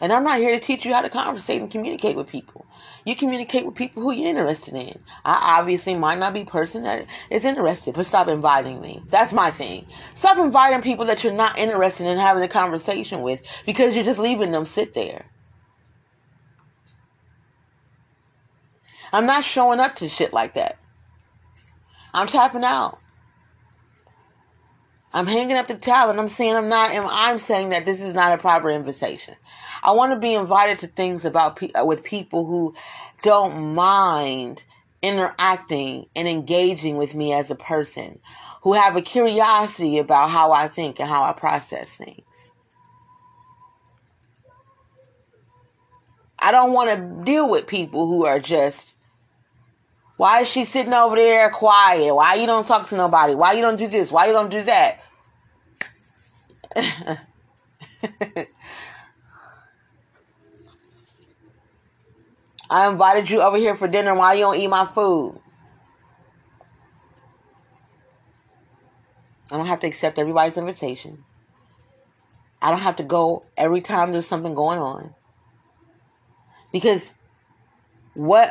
And 0.00 0.12
I'm 0.12 0.24
not 0.24 0.38
here 0.38 0.54
to 0.54 0.60
teach 0.60 0.84
you 0.84 0.94
how 0.94 1.02
to 1.02 1.08
conversate 1.08 1.60
and 1.60 1.70
communicate 1.70 2.16
with 2.16 2.30
people. 2.30 2.66
You 3.04 3.16
communicate 3.16 3.66
with 3.66 3.74
people 3.74 4.02
who 4.02 4.12
you're 4.12 4.28
interested 4.28 4.74
in. 4.74 4.98
I 5.24 5.58
obviously 5.58 5.98
might 5.98 6.18
not 6.18 6.34
be 6.34 6.44
person 6.44 6.84
that 6.84 7.06
is 7.30 7.44
interested, 7.44 7.94
but 7.94 8.06
stop 8.06 8.28
inviting 8.28 8.80
me. 8.80 9.02
That's 9.10 9.32
my 9.32 9.50
thing. 9.50 9.84
Stop 9.88 10.38
inviting 10.38 10.82
people 10.82 11.06
that 11.06 11.24
you're 11.24 11.32
not 11.32 11.58
interested 11.58 12.06
in 12.06 12.18
having 12.18 12.42
a 12.42 12.48
conversation 12.48 13.22
with 13.22 13.62
because 13.66 13.96
you're 13.96 14.04
just 14.04 14.18
leaving 14.20 14.52
them 14.52 14.64
sit 14.64 14.94
there. 14.94 15.24
I'm 19.12 19.26
not 19.26 19.44
showing 19.44 19.80
up 19.80 19.96
to 19.96 20.08
shit 20.08 20.32
like 20.32 20.54
that. 20.54 20.76
I'm 22.14 22.26
tapping 22.26 22.64
out. 22.64 22.98
I'm 25.14 25.26
hanging 25.26 25.56
up 25.56 25.66
the 25.66 25.74
towel 25.74 26.10
and 26.10 26.20
I'm 26.20 26.28
saying 26.28 26.54
I'm 26.54 26.68
not, 26.68 26.90
and 26.92 27.04
I'm 27.08 27.38
saying 27.38 27.70
that 27.70 27.86
this 27.86 28.02
is 28.02 28.14
not 28.14 28.38
a 28.38 28.40
proper 28.40 28.70
invitation. 28.70 29.34
I 29.82 29.92
want 29.92 30.12
to 30.12 30.18
be 30.18 30.34
invited 30.34 30.78
to 30.80 30.86
things 30.86 31.24
about 31.24 31.62
uh, 31.78 31.84
with 31.84 32.04
people 32.04 32.46
who 32.46 32.74
don't 33.22 33.74
mind 33.74 34.64
interacting 35.02 36.06
and 36.16 36.26
engaging 36.26 36.96
with 36.96 37.14
me 37.14 37.32
as 37.32 37.50
a 37.50 37.56
person, 37.56 38.18
who 38.62 38.72
have 38.72 38.96
a 38.96 39.02
curiosity 39.02 39.98
about 39.98 40.30
how 40.30 40.52
I 40.52 40.68
think 40.68 41.00
and 41.00 41.08
how 41.08 41.22
I 41.22 41.32
process 41.32 41.96
things. 41.96 42.52
I 46.40 46.52
don't 46.52 46.72
want 46.72 46.90
to 46.90 47.24
deal 47.24 47.50
with 47.50 47.66
people 47.66 48.06
who 48.06 48.24
are 48.24 48.38
just 48.38 48.94
why 50.18 50.40
is 50.40 50.50
she 50.50 50.64
sitting 50.64 50.92
over 50.92 51.14
there 51.14 51.48
quiet? 51.48 52.12
Why 52.12 52.34
you 52.34 52.46
don't 52.46 52.66
talk 52.66 52.86
to 52.88 52.96
nobody? 52.96 53.36
Why 53.36 53.52
you 53.52 53.62
don't 53.62 53.78
do 53.78 53.86
this? 53.86 54.10
Why 54.10 54.26
you 54.26 54.32
don't 54.32 54.50
do 54.50 54.62
that? 54.62 55.00
I 62.70 62.90
invited 62.90 63.30
you 63.30 63.40
over 63.40 63.56
here 63.56 63.74
for 63.74 63.88
dinner. 63.88 64.14
Why 64.14 64.34
you 64.34 64.40
don't 64.40 64.56
eat 64.56 64.68
my 64.68 64.84
food? 64.84 65.40
I 69.50 69.56
don't 69.56 69.66
have 69.66 69.80
to 69.80 69.86
accept 69.86 70.18
everybody's 70.18 70.58
invitation. 70.58 71.24
I 72.60 72.70
don't 72.70 72.80
have 72.80 72.96
to 72.96 73.02
go 73.02 73.42
every 73.56 73.80
time 73.80 74.12
there's 74.12 74.26
something 74.26 74.54
going 74.54 74.78
on. 74.78 75.14
Because 76.72 77.14
what 78.14 78.50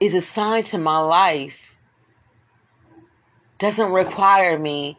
is 0.00 0.14
assigned 0.14 0.66
to 0.66 0.78
my 0.78 0.98
life 0.98 1.76
doesn't 3.58 3.92
require 3.92 4.58
me 4.58 4.96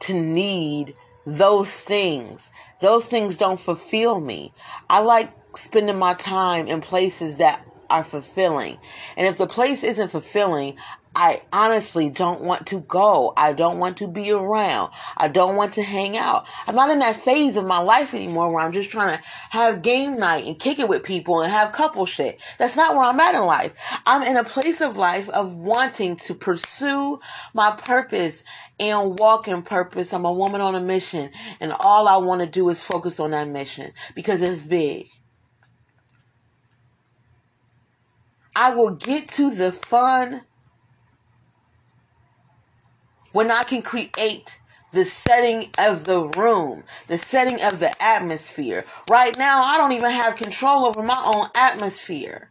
to 0.00 0.14
need 0.14 0.94
those 1.26 1.80
things. 1.80 2.50
Those 2.80 3.06
things 3.06 3.36
don't 3.36 3.60
fulfill 3.60 4.20
me. 4.20 4.52
I 4.88 5.00
like 5.00 5.30
spending 5.56 5.98
my 5.98 6.14
time 6.14 6.66
in 6.66 6.80
places 6.80 7.36
that 7.36 7.64
are 7.90 8.04
fulfilling. 8.04 8.76
And 9.16 9.26
if 9.26 9.36
the 9.36 9.46
place 9.46 9.82
isn't 9.82 10.10
fulfilling, 10.10 10.76
I 11.16 11.40
honestly 11.52 12.08
don't 12.08 12.42
want 12.42 12.68
to 12.68 12.80
go. 12.82 13.32
I 13.36 13.52
don't 13.52 13.78
want 13.78 13.96
to 13.96 14.06
be 14.06 14.30
around. 14.30 14.92
I 15.16 15.26
don't 15.26 15.56
want 15.56 15.74
to 15.74 15.82
hang 15.82 16.16
out. 16.16 16.46
I'm 16.68 16.76
not 16.76 16.90
in 16.90 17.00
that 17.00 17.16
phase 17.16 17.56
of 17.56 17.66
my 17.66 17.80
life 17.80 18.14
anymore 18.14 18.52
where 18.52 18.64
I'm 18.64 18.72
just 18.72 18.92
trying 18.92 19.16
to 19.16 19.22
have 19.50 19.82
game 19.82 20.18
night 20.18 20.46
and 20.46 20.58
kick 20.58 20.78
it 20.78 20.88
with 20.88 21.02
people 21.02 21.40
and 21.40 21.50
have 21.50 21.72
couple 21.72 22.06
shit. 22.06 22.40
That's 22.58 22.76
not 22.76 22.94
where 22.94 23.02
I'm 23.02 23.18
at 23.18 23.34
in 23.34 23.44
life. 23.44 23.74
I'm 24.06 24.22
in 24.22 24.36
a 24.36 24.44
place 24.44 24.80
of 24.80 24.96
life 24.96 25.28
of 25.30 25.56
wanting 25.56 26.14
to 26.26 26.34
pursue 26.34 27.18
my 27.54 27.76
purpose 27.76 28.44
and 28.78 29.18
walk 29.18 29.48
in 29.48 29.62
purpose. 29.62 30.14
I'm 30.14 30.24
a 30.24 30.32
woman 30.32 30.60
on 30.60 30.76
a 30.76 30.80
mission 30.80 31.28
and 31.60 31.72
all 31.80 32.06
I 32.06 32.18
want 32.18 32.42
to 32.42 32.48
do 32.48 32.68
is 32.68 32.86
focus 32.86 33.18
on 33.18 33.32
that 33.32 33.48
mission 33.48 33.90
because 34.14 34.42
it's 34.42 34.66
big. 34.66 35.06
I 38.56 38.74
will 38.74 38.90
get 38.92 39.28
to 39.30 39.50
the 39.50 39.72
fun 39.72 40.42
when 43.32 43.50
I 43.50 43.62
can 43.62 43.82
create 43.82 44.58
the 44.92 45.04
setting 45.04 45.70
of 45.78 46.04
the 46.04 46.26
room, 46.36 46.82
the 47.06 47.18
setting 47.18 47.58
of 47.64 47.78
the 47.78 47.94
atmosphere. 48.02 48.82
Right 49.08 49.36
now, 49.38 49.62
I 49.62 49.76
don't 49.78 49.92
even 49.92 50.10
have 50.10 50.36
control 50.36 50.86
over 50.86 51.02
my 51.02 51.22
own 51.34 51.46
atmosphere. 51.56 52.48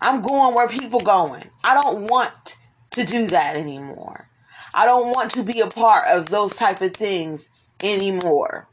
I'm 0.00 0.22
going 0.22 0.54
where 0.54 0.68
people 0.68 1.00
going. 1.00 1.42
I 1.64 1.80
don't 1.80 2.04
want 2.04 2.56
to 2.92 3.04
do 3.04 3.26
that 3.26 3.56
anymore. 3.56 4.26
I 4.74 4.86
don't 4.86 5.10
want 5.10 5.32
to 5.32 5.42
be 5.42 5.60
a 5.60 5.66
part 5.66 6.04
of 6.08 6.30
those 6.30 6.54
type 6.54 6.80
of 6.80 6.92
things 6.92 7.50
anymore. 7.82 8.66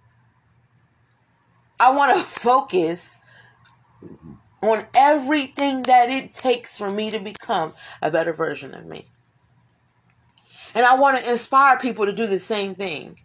I 1.82 1.92
want 1.92 2.18
to 2.18 2.24
focus 2.24 3.20
on 4.64 4.84
everything 4.96 5.84
that 5.84 6.10
it 6.10 6.34
takes 6.34 6.78
for 6.78 6.90
me 6.90 7.12
to 7.12 7.20
become 7.20 7.72
a 8.02 8.12
better 8.12 8.34
version 8.34 8.74
of 8.74 8.86
me. 8.86 9.06
And 10.76 10.86
I 10.86 10.96
want 10.96 11.18
to 11.18 11.32
inspire 11.32 11.80
people 11.80 12.06
to 12.06 12.14
do 12.14 12.28
the 12.28 12.40
same 12.40 12.74
thing. 12.74 13.18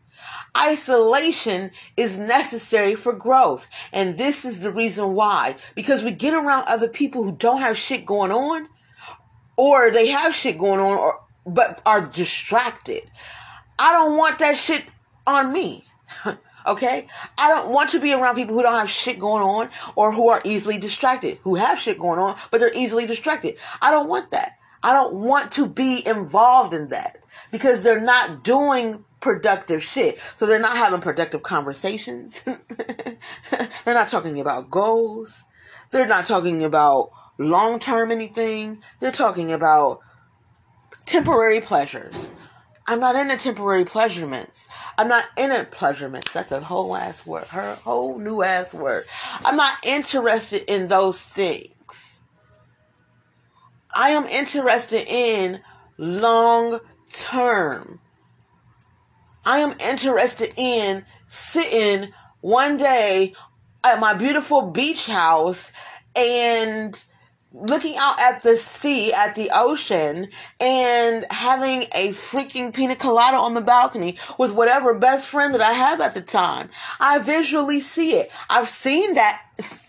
Isolation 0.57 1.71
is 1.97 2.19
necessary 2.19 2.95
for 2.95 3.15
growth. 3.15 3.91
And 3.93 4.19
this 4.19 4.45
is 4.45 4.61
the 4.61 4.71
reason 4.71 5.15
why. 5.15 5.57
Because 5.75 6.05
we 6.05 6.13
get 6.13 6.35
around 6.35 6.65
other 6.69 6.89
people 6.89 7.25
who 7.25 7.37
don't 7.37 7.61
have 7.61 7.77
shit 7.77 8.07
going 8.07 8.31
on, 8.31 8.69
or 9.57 9.91
they 9.91 10.09
have 10.09 10.35
shit 10.35 10.59
going 10.59 10.81
on, 10.81 10.99
or 10.99 11.21
but 11.45 11.83
are 11.85 12.09
distracted. 12.09 13.03
I 13.79 13.93
don't 13.93 14.17
want 14.17 14.39
that 14.39 14.57
shit 14.57 14.85
on 15.27 15.53
me. 15.53 15.83
okay? 16.67 17.07
I 17.39 17.49
don't 17.49 17.73
want 17.73 17.91
to 17.91 18.01
be 18.01 18.13
around 18.13 18.37
people 18.37 18.55
who 18.55 18.63
don't 18.63 18.79
have 18.79 18.91
shit 18.91 19.19
going 19.19 19.43
on 19.43 19.69
or 19.97 20.13
who 20.13 20.29
are 20.29 20.41
easily 20.45 20.79
distracted, 20.79 21.39
who 21.43 21.55
have 21.55 21.79
shit 21.79 21.99
going 21.99 22.19
on, 22.19 22.35
but 22.51 22.61
they're 22.61 22.75
easily 22.75 23.07
distracted. 23.07 23.55
I 23.81 23.91
don't 23.91 24.09
want 24.09 24.31
that. 24.31 24.53
I 24.83 24.93
don't 24.93 25.15
want 25.15 25.53
to 25.53 25.69
be 25.69 26.03
involved 26.07 26.75
in 26.75 26.89
that 26.89 27.19
because 27.53 27.83
they're 27.83 28.05
not 28.05 28.43
doing 28.43 29.05
productive 29.21 29.83
shit. 29.83 30.19
So 30.19 30.47
they're 30.47 30.61
not 30.61 30.77
having 30.77 31.01
productive 31.01 31.43
conversations. 31.43 32.45
they're 33.85 33.95
not 33.95 34.09
talking 34.09 34.41
about 34.41 34.71
goals. 34.71 35.45
They're 35.93 36.09
not 36.09 36.27
talking 36.27 36.65
about 36.65 37.11
long 37.39 37.79
term 37.79 38.11
anything. 38.11 38.79
They're 39.01 39.13
talking 39.13 39.53
about 39.53 40.01
temporary 41.07 41.61
pleasures. 41.61 42.49
I'm 42.89 43.01
not 43.01 43.15
into 43.15 43.39
temporary 43.39 43.85
pleasurements. 43.85 44.69
I'm 44.99 45.09
not 45.09 45.25
into 45.39 45.65
pleasurements. 45.71 46.33
That's 46.33 46.53
a 46.53 46.61
whole 46.61 46.95
ass 46.95 47.27
word. 47.27 47.47
Her 47.49 47.75
whole 47.77 48.19
new 48.19 48.43
ass 48.43 48.75
word. 48.75 49.05
I'm 49.45 49.57
not 49.57 49.85
interested 49.87 50.63
in 50.69 50.89
those 50.89 51.25
things. 51.25 52.23
I 53.95 54.11
am 54.11 54.25
interested 54.25 55.05
in 55.09 55.61
long 55.99 56.79
term. 57.13 58.01
I 59.45 59.59
am 59.59 59.73
interested 59.89 60.53
in 60.57 61.03
sitting 61.27 62.11
one 62.41 62.77
day 62.77 63.35
at 63.85 64.01
my 64.01 64.17
beautiful 64.17 64.71
beach 64.71 65.07
house 65.07 65.73
and 66.17 67.03
looking 67.55 67.95
out 67.99 68.21
at 68.21 68.43
the 68.43 68.57
sea, 68.57 69.13
at 69.13 69.35
the 69.35 69.51
ocean, 69.55 70.27
and 70.61 71.25
having 71.31 71.83
a 71.95 72.09
freaking 72.13 72.75
pina 72.75 72.97
colada 72.97 73.37
on 73.37 73.55
the 73.55 73.61
balcony 73.61 74.17
with 74.39 74.55
whatever 74.55 74.99
best 74.99 75.29
friend 75.29 75.55
that 75.55 75.61
I 75.61 75.73
have 75.73 76.01
at 76.01 76.15
the 76.15 76.23
time. 76.23 76.69
I 77.01 77.19
visually 77.21 77.81
see 77.81 78.13
it. 78.13 78.29
I've 78.51 78.69
seen 78.69 79.15
that 79.15 79.41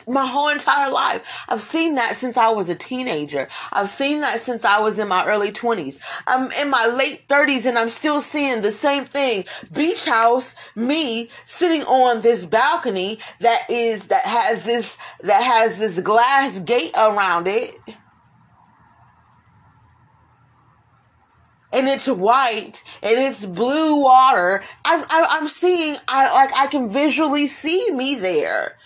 my 0.08 0.26
whole 0.26 0.50
entire 0.50 0.92
life. 0.92 1.46
I've 1.50 1.62
seen 1.62 1.96
that 1.96 2.16
since 2.16 2.38
I 2.38 2.50
was 2.50 2.70
a 2.70 2.76
teenager. 2.76 3.48
I've 3.72 3.88
seen 3.88 4.22
that 4.22 4.40
since 4.40 4.66
I 4.66 4.80
was 4.80 5.00
in 5.00 5.08
my 5.08 5.26
early 5.26 5.52
20s. 5.52 6.24
I'm 6.28 6.50
in 6.62 6.70
my 6.70 6.94
late 6.98 7.26
30s 7.28 7.68
and 7.68 7.78
I'm 7.78 7.90
still 7.90 8.20
seeing 8.20 8.62
the 8.62 8.72
same 8.72 9.06
thing. 9.06 9.44
Beach 9.76 10.06
house, 10.06 10.56
me 10.76 11.28
sitting 11.30 11.82
on 11.84 12.22
this 12.22 12.46
balcony 12.46 13.18
that 13.40 13.60
is 13.70 14.08
that 14.08 14.24
has 14.26 14.64
this 14.66 14.98
that 15.22 15.44
has 15.44 15.80
this 15.80 16.02
glass 16.02 16.60
gate 16.60 16.92
around 16.98 17.48
it. 17.48 17.76
and 21.76 21.88
it's 21.88 22.08
white 22.08 22.84
and 23.02 23.14
it's 23.18 23.48
blue 23.48 23.96
water. 23.96 24.62
I, 24.86 25.28
I'm 25.32 25.48
seeing, 25.48 25.96
I 26.08 26.32
like, 26.32 26.52
I 26.56 26.68
can 26.68 26.88
visually 26.88 27.48
see 27.48 27.90
me 27.96 28.14
there 28.14 28.78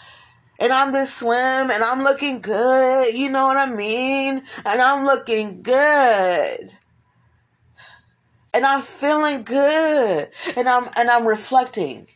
and 0.60 0.74
I'm 0.74 0.92
this 0.92 1.14
slim 1.14 1.70
and 1.72 1.84
I'm 1.84 2.04
looking 2.04 2.42
good, 2.42 3.16
you 3.16 3.30
know 3.30 3.46
what 3.46 3.58
I 3.58 3.74
mean? 3.74 4.42
And 4.66 4.82
I'm 4.82 5.06
looking 5.06 5.62
good. 5.62 6.72
And 8.54 8.66
I'm 8.66 8.82
feeling 8.82 9.44
good. 9.44 10.30
And 10.58 10.68
I'm 10.68 10.86
and 10.98 11.10
I'm 11.10 11.28
reflecting. 11.28 12.08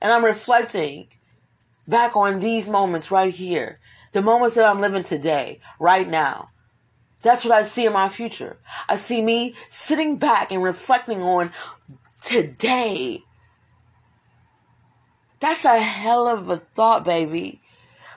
And 0.00 0.12
I'm 0.12 0.24
reflecting 0.24 1.08
back 1.88 2.16
on 2.16 2.38
these 2.38 2.68
moments 2.68 3.10
right 3.10 3.34
here. 3.34 3.76
The 4.12 4.22
moments 4.22 4.54
that 4.54 4.66
I'm 4.66 4.80
living 4.80 5.02
today, 5.02 5.58
right 5.80 6.08
now. 6.08 6.46
That's 7.22 7.44
what 7.44 7.54
I 7.54 7.62
see 7.64 7.84
in 7.84 7.92
my 7.92 8.08
future. 8.08 8.58
I 8.88 8.94
see 8.94 9.20
me 9.20 9.52
sitting 9.52 10.18
back 10.18 10.52
and 10.52 10.62
reflecting 10.62 11.20
on 11.20 11.50
today. 12.22 13.20
That's 15.40 15.64
a 15.64 15.78
hell 15.80 16.28
of 16.28 16.48
a 16.48 16.56
thought, 16.56 17.04
baby. 17.04 17.60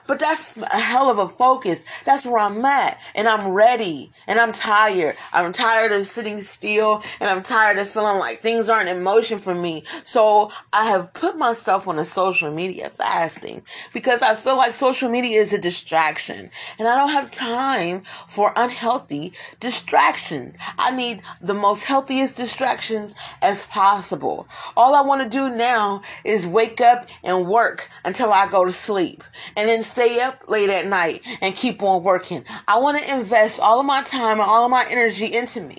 But 0.06 0.18
that's 0.18 0.56
a 0.56 0.76
hell 0.76 1.10
of 1.10 1.18
a 1.18 1.28
focus. 1.28 2.02
That's 2.02 2.26
where 2.26 2.38
I'm 2.38 2.64
at. 2.64 2.98
And 3.14 3.28
I'm 3.28 3.52
ready. 3.52 4.10
And 4.26 4.38
I'm 4.38 4.52
tired. 4.52 5.14
I'm 5.32 5.52
tired 5.52 5.92
of 5.92 6.04
sitting 6.04 6.38
still. 6.38 7.02
And 7.20 7.30
I'm 7.30 7.42
tired 7.42 7.78
of 7.78 7.88
feeling 7.88 8.18
like 8.18 8.38
things 8.38 8.68
aren't 8.68 8.88
in 8.88 9.02
motion 9.02 9.38
for 9.38 9.54
me. 9.54 9.84
So 10.02 10.50
I 10.72 10.86
have 10.86 11.12
put 11.14 11.38
myself 11.38 11.86
on 11.88 11.98
a 11.98 12.04
social 12.04 12.52
media 12.52 12.88
fasting 12.90 13.62
because 13.94 14.22
I 14.22 14.34
feel 14.34 14.56
like 14.56 14.74
social 14.74 15.08
media 15.08 15.40
is 15.40 15.52
a 15.52 15.60
distraction. 15.60 16.50
And 16.78 16.88
I 16.88 16.96
don't 16.96 17.12
have 17.12 17.30
time 17.30 18.00
for 18.00 18.52
unhealthy 18.56 19.32
distractions. 19.60 20.56
I 20.78 20.94
need 20.96 21.22
the 21.40 21.54
most 21.54 21.84
healthiest 21.84 22.36
distractions 22.36 23.14
as 23.42 23.66
possible. 23.68 24.46
All 24.76 24.94
I 24.94 25.02
want 25.02 25.22
to 25.22 25.28
do 25.28 25.54
now 25.56 26.02
is 26.24 26.46
wake 26.46 26.80
up 26.80 27.06
and 27.24 27.48
work 27.48 27.86
until 28.04 28.32
I 28.32 28.48
go 28.50 28.64
to 28.64 28.72
sleep. 28.72 29.22
And 29.56 29.68
then 29.68 29.82
stay 29.92 30.18
up 30.24 30.48
late 30.48 30.70
at 30.70 30.86
night 30.86 31.20
and 31.42 31.54
keep 31.54 31.82
on 31.82 32.02
working. 32.02 32.44
I 32.66 32.80
want 32.80 32.98
to 32.98 33.18
invest 33.18 33.60
all 33.62 33.80
of 33.80 33.86
my 33.86 34.02
time 34.02 34.38
and 34.38 34.48
all 34.48 34.64
of 34.64 34.70
my 34.70 34.84
energy 34.90 35.26
into 35.26 35.60
me. 35.60 35.76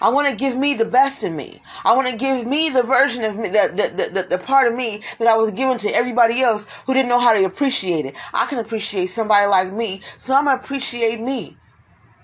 I 0.00 0.10
want 0.10 0.28
to 0.28 0.36
give 0.36 0.56
me 0.56 0.74
the 0.74 0.84
best 0.84 1.24
of 1.24 1.32
me. 1.32 1.60
I 1.84 1.94
want 1.94 2.08
to 2.08 2.16
give 2.16 2.46
me 2.46 2.70
the 2.70 2.82
version 2.82 3.24
of 3.24 3.36
me, 3.36 3.48
the, 3.48 3.72
the, 3.74 4.22
the, 4.22 4.36
the 4.36 4.44
part 4.44 4.70
of 4.70 4.74
me 4.74 4.98
that 5.18 5.28
I 5.28 5.36
was 5.36 5.52
given 5.52 5.78
to 5.78 5.88
everybody 5.94 6.40
else 6.40 6.84
who 6.86 6.94
didn't 6.94 7.08
know 7.08 7.20
how 7.20 7.34
to 7.34 7.44
appreciate 7.44 8.04
it. 8.06 8.18
I 8.32 8.46
can 8.46 8.58
appreciate 8.58 9.06
somebody 9.06 9.46
like 9.46 9.72
me, 9.72 10.00
so 10.00 10.34
I'm 10.34 10.44
going 10.44 10.58
to 10.58 10.64
appreciate 10.64 11.20
me. 11.20 11.56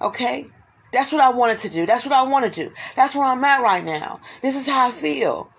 Okay? 0.01 0.47
That's 0.93 1.13
what 1.13 1.23
I 1.23 1.37
wanted 1.37 1.59
to 1.59 1.71
do. 1.71 1.87
That's 1.87 2.07
what 2.07 2.15
I 2.15 2.31
want 2.31 2.45
to 2.45 2.51
do. 2.51 2.75
That's 2.97 3.17
where 3.17 3.27
I'm 3.27 3.43
at 3.43 3.63
right 3.63 3.85
now. 3.85 4.21
This 4.43 4.57
is 4.57 4.69
how 4.69 4.89
I 4.89 4.91
feel. 4.91 5.51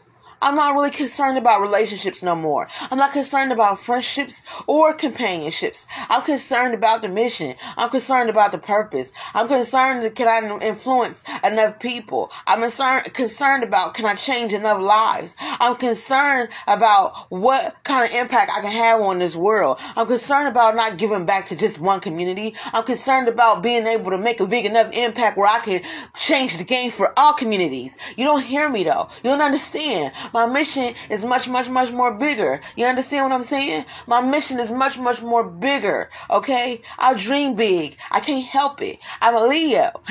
I'm 0.44 0.56
not 0.56 0.76
really 0.76 0.92
concerned 0.92 1.38
about 1.38 1.62
relationships 1.62 2.22
no 2.22 2.36
more. 2.36 2.68
I'm 2.92 2.98
not 2.98 3.14
concerned 3.14 3.54
about 3.54 3.80
friendships 3.80 4.44
or 4.68 4.94
companionships. 4.94 5.88
I'm 6.10 6.22
concerned 6.22 6.76
about 6.76 7.02
the 7.02 7.08
mission. 7.08 7.56
I'm 7.78 7.90
concerned 7.90 8.30
about 8.30 8.52
the 8.52 8.58
purpose. 8.58 9.14
I'm 9.34 9.48
concerned 9.48 10.14
can 10.16 10.28
I 10.28 10.66
influence 10.68 11.24
enough 11.46 11.80
people. 11.80 12.30
I'm 12.46 12.60
concerned 12.60 13.14
concerned 13.14 13.64
about 13.64 13.94
can 13.94 14.06
I 14.06 14.16
change 14.16 14.52
enough 14.52 14.82
lives. 14.82 15.38
I'm 15.62 15.78
concerned 15.78 16.50
about 16.68 17.16
what 17.30 17.80
kind 17.86 18.04
of 18.04 18.14
impact 18.14 18.52
I 18.58 18.62
can 18.64 18.72
have 18.72 19.00
on 19.00 19.20
this 19.20 19.38
world. 19.38 19.80
I'm 19.96 20.08
concerned 20.08 20.50
about 20.50 20.76
not 20.76 20.98
giving 20.98 21.26
back 21.26 21.46
to 21.48 21.56
just 21.56 21.80
one 21.80 22.02
community. 22.02 22.54
I'm 22.74 22.84
concerned 22.84 23.30
about 23.30 23.64
being 23.64 23.88
able 23.88 24.12
to 24.12 24.18
make 24.18 24.42
a 24.42 24.48
big 24.48 24.66
enough 24.66 24.92
impact 24.94 25.38
where 25.38 25.48
I 25.48 25.62
can 25.64 25.82
change 26.16 26.58
the 26.58 26.66
game 26.66 26.92
for 26.92 27.14
all 27.16 27.34
communities. 27.34 28.14
You 28.18 28.26
don't 28.26 28.44
hear 28.44 28.70
me 28.70 28.84
though. 28.84 29.08
You 29.24 29.30
don't 29.30 29.42
understand. 29.42 30.14
My 30.34 30.48
mission 30.48 30.84
is 31.12 31.24
much, 31.26 31.48
much, 31.48 31.70
much 31.70 31.92
more 31.92 32.18
bigger. 32.18 32.60
You 32.76 32.86
understand 32.86 33.26
what 33.26 33.36
I'm 33.36 33.44
saying? 33.44 33.86
My 34.08 34.22
mission 34.22 34.60
is 34.60 34.72
much, 34.72 34.98
much 35.00 35.22
more 35.22 35.48
bigger. 35.48 36.10
Okay? 36.32 36.82
I 37.00 37.14
dream 37.14 37.56
big. 37.56 37.96
I 38.12 38.20
can't 38.20 38.46
help 38.46 38.82
it. 38.82 38.98
I'm 39.22 39.36
a 39.36 39.46
Leo. 39.48 39.92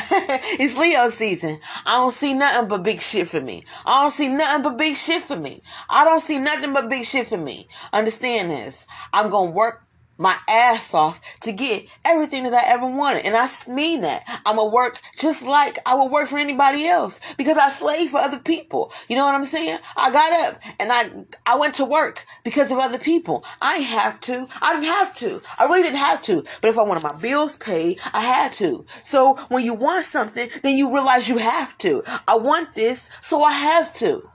it's 0.61 0.79
Leo 0.79 1.09
season. 1.09 1.59
I 1.87 1.97
don't 1.97 2.13
see 2.13 2.35
nothing 2.35 2.69
but 2.69 2.85
big 2.85 3.01
shit 3.01 3.27
for 3.27 3.41
me. 3.41 3.65
I 3.85 4.03
don't 4.03 4.11
see 4.11 4.29
nothing 4.29 4.63
but 4.63 4.79
big 4.79 4.97
shit 4.97 5.23
for 5.23 5.37
me. 5.37 5.61
I 5.91 6.05
don't 6.05 6.21
see 6.21 6.39
nothing 6.39 6.73
but 6.73 6.89
big 6.89 7.05
shit 7.05 7.27
for 7.27 7.39
me. 7.39 7.67
Understand 7.93 8.51
this. 8.51 8.87
I'm 9.13 9.31
to 9.31 9.53
work 9.53 9.83
my 10.23 10.37
ass 10.49 10.95
off 10.95 11.41
to 11.41 11.53
get 11.53 11.85
everything 12.05 12.45
that 12.45 12.55
I 12.55 12.73
ever 12.73 12.87
wanted. 12.87 13.27
And 13.27 13.37
I 13.37 13.47
mean 13.69 14.03
that. 14.03 14.23
I'm 14.47 14.57
going 14.57 14.71
to 14.71 14.75
work 14.75 14.99
just 15.19 15.45
like 15.45 15.77
I 15.87 15.95
would 15.97 16.11
work 16.11 16.29
for 16.29 16.39
anybody 16.39 16.87
else 16.87 17.35
because 17.35 17.59
I 17.59 17.69
slave 17.69 18.11
for 18.11 18.19
other 18.19 18.39
people. 18.39 18.93
You 19.09 19.17
know 19.17 19.25
what 19.25 19.35
I'm 19.35 19.45
saying? 19.45 19.79
I 19.97 20.11
got 20.11 20.49
up 20.49 20.63
and 20.81 20.91
I, 20.93 21.53
I 21.53 21.59
went 21.59 21.75
to 21.77 21.85
work 21.85 22.25
because 22.45 22.73
of 22.73 22.79
other 22.79 22.99
people. 22.99 23.45
I 23.61 23.77
have 23.77 24.21
to. 24.23 24.47
I 24.63 24.75
didn't 24.75 24.87
have 24.87 25.15
to. 25.17 25.41
I 25.59 25.65
really 25.67 25.83
didn't 25.83 25.99
have 25.99 26.23
to. 26.23 26.43
But 26.61 26.71
if 26.71 26.79
I 26.79 26.83
wanted 26.83 27.03
my 27.03 27.19
bills 27.21 27.57
paid, 27.57 27.99
I 28.15 28.21
had 28.21 28.53
to. 28.55 28.85
So 28.89 29.35
when 29.49 29.65
you 29.65 29.75
want 29.75 30.05
something, 30.05 30.49
then 30.63 30.77
you 30.77 30.95
realize 30.95 31.29
you 31.29 31.39
have 31.39 31.77
to. 31.79 32.03
I 32.29 32.37
want 32.37 32.75
this, 32.75 33.11
so 33.21 33.43
I 33.43 33.53
have 33.53 33.93
to. 33.95 34.32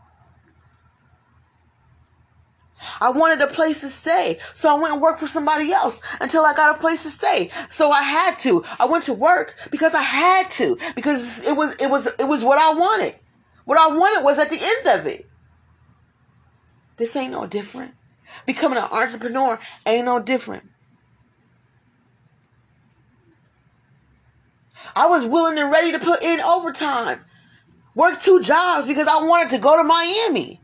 I 3.01 3.11
wanted 3.11 3.41
a 3.41 3.47
place 3.47 3.81
to 3.81 3.87
stay. 3.87 4.37
So 4.39 4.69
I 4.69 4.79
went 4.79 4.93
and 4.93 5.01
worked 5.01 5.19
for 5.19 5.27
somebody 5.27 5.71
else 5.71 6.01
until 6.21 6.45
I 6.45 6.53
got 6.53 6.75
a 6.75 6.79
place 6.79 7.03
to 7.03 7.09
stay. 7.09 7.49
So 7.69 7.89
I 7.91 8.03
had 8.03 8.37
to. 8.39 8.63
I 8.79 8.85
went 8.85 9.05
to 9.05 9.13
work 9.13 9.55
because 9.71 9.95
I 9.95 10.01
had 10.01 10.49
to. 10.51 10.77
Because 10.95 11.47
it 11.47 11.57
was 11.57 11.75
it 11.81 11.89
was 11.89 12.07
it 12.07 12.27
was 12.27 12.43
what 12.43 12.59
I 12.59 12.73
wanted. 12.73 13.15
What 13.65 13.77
I 13.77 13.87
wanted 13.87 14.23
was 14.23 14.39
at 14.39 14.49
the 14.49 14.59
end 14.61 14.99
of 14.99 15.07
it. 15.07 15.23
This 16.97 17.15
ain't 17.15 17.31
no 17.31 17.45
different. 17.47 17.93
Becoming 18.45 18.77
an 18.77 18.85
entrepreneur 18.91 19.57
ain't 19.87 20.05
no 20.05 20.21
different. 20.21 20.63
I 24.95 25.07
was 25.07 25.25
willing 25.25 25.59
and 25.59 25.71
ready 25.71 25.91
to 25.91 25.99
put 25.99 26.23
in 26.23 26.39
overtime. 26.39 27.19
Work 27.95 28.19
two 28.19 28.41
jobs 28.41 28.87
because 28.87 29.07
I 29.07 29.17
wanted 29.17 29.55
to 29.55 29.61
go 29.61 29.75
to 29.75 29.83
Miami. 29.83 30.59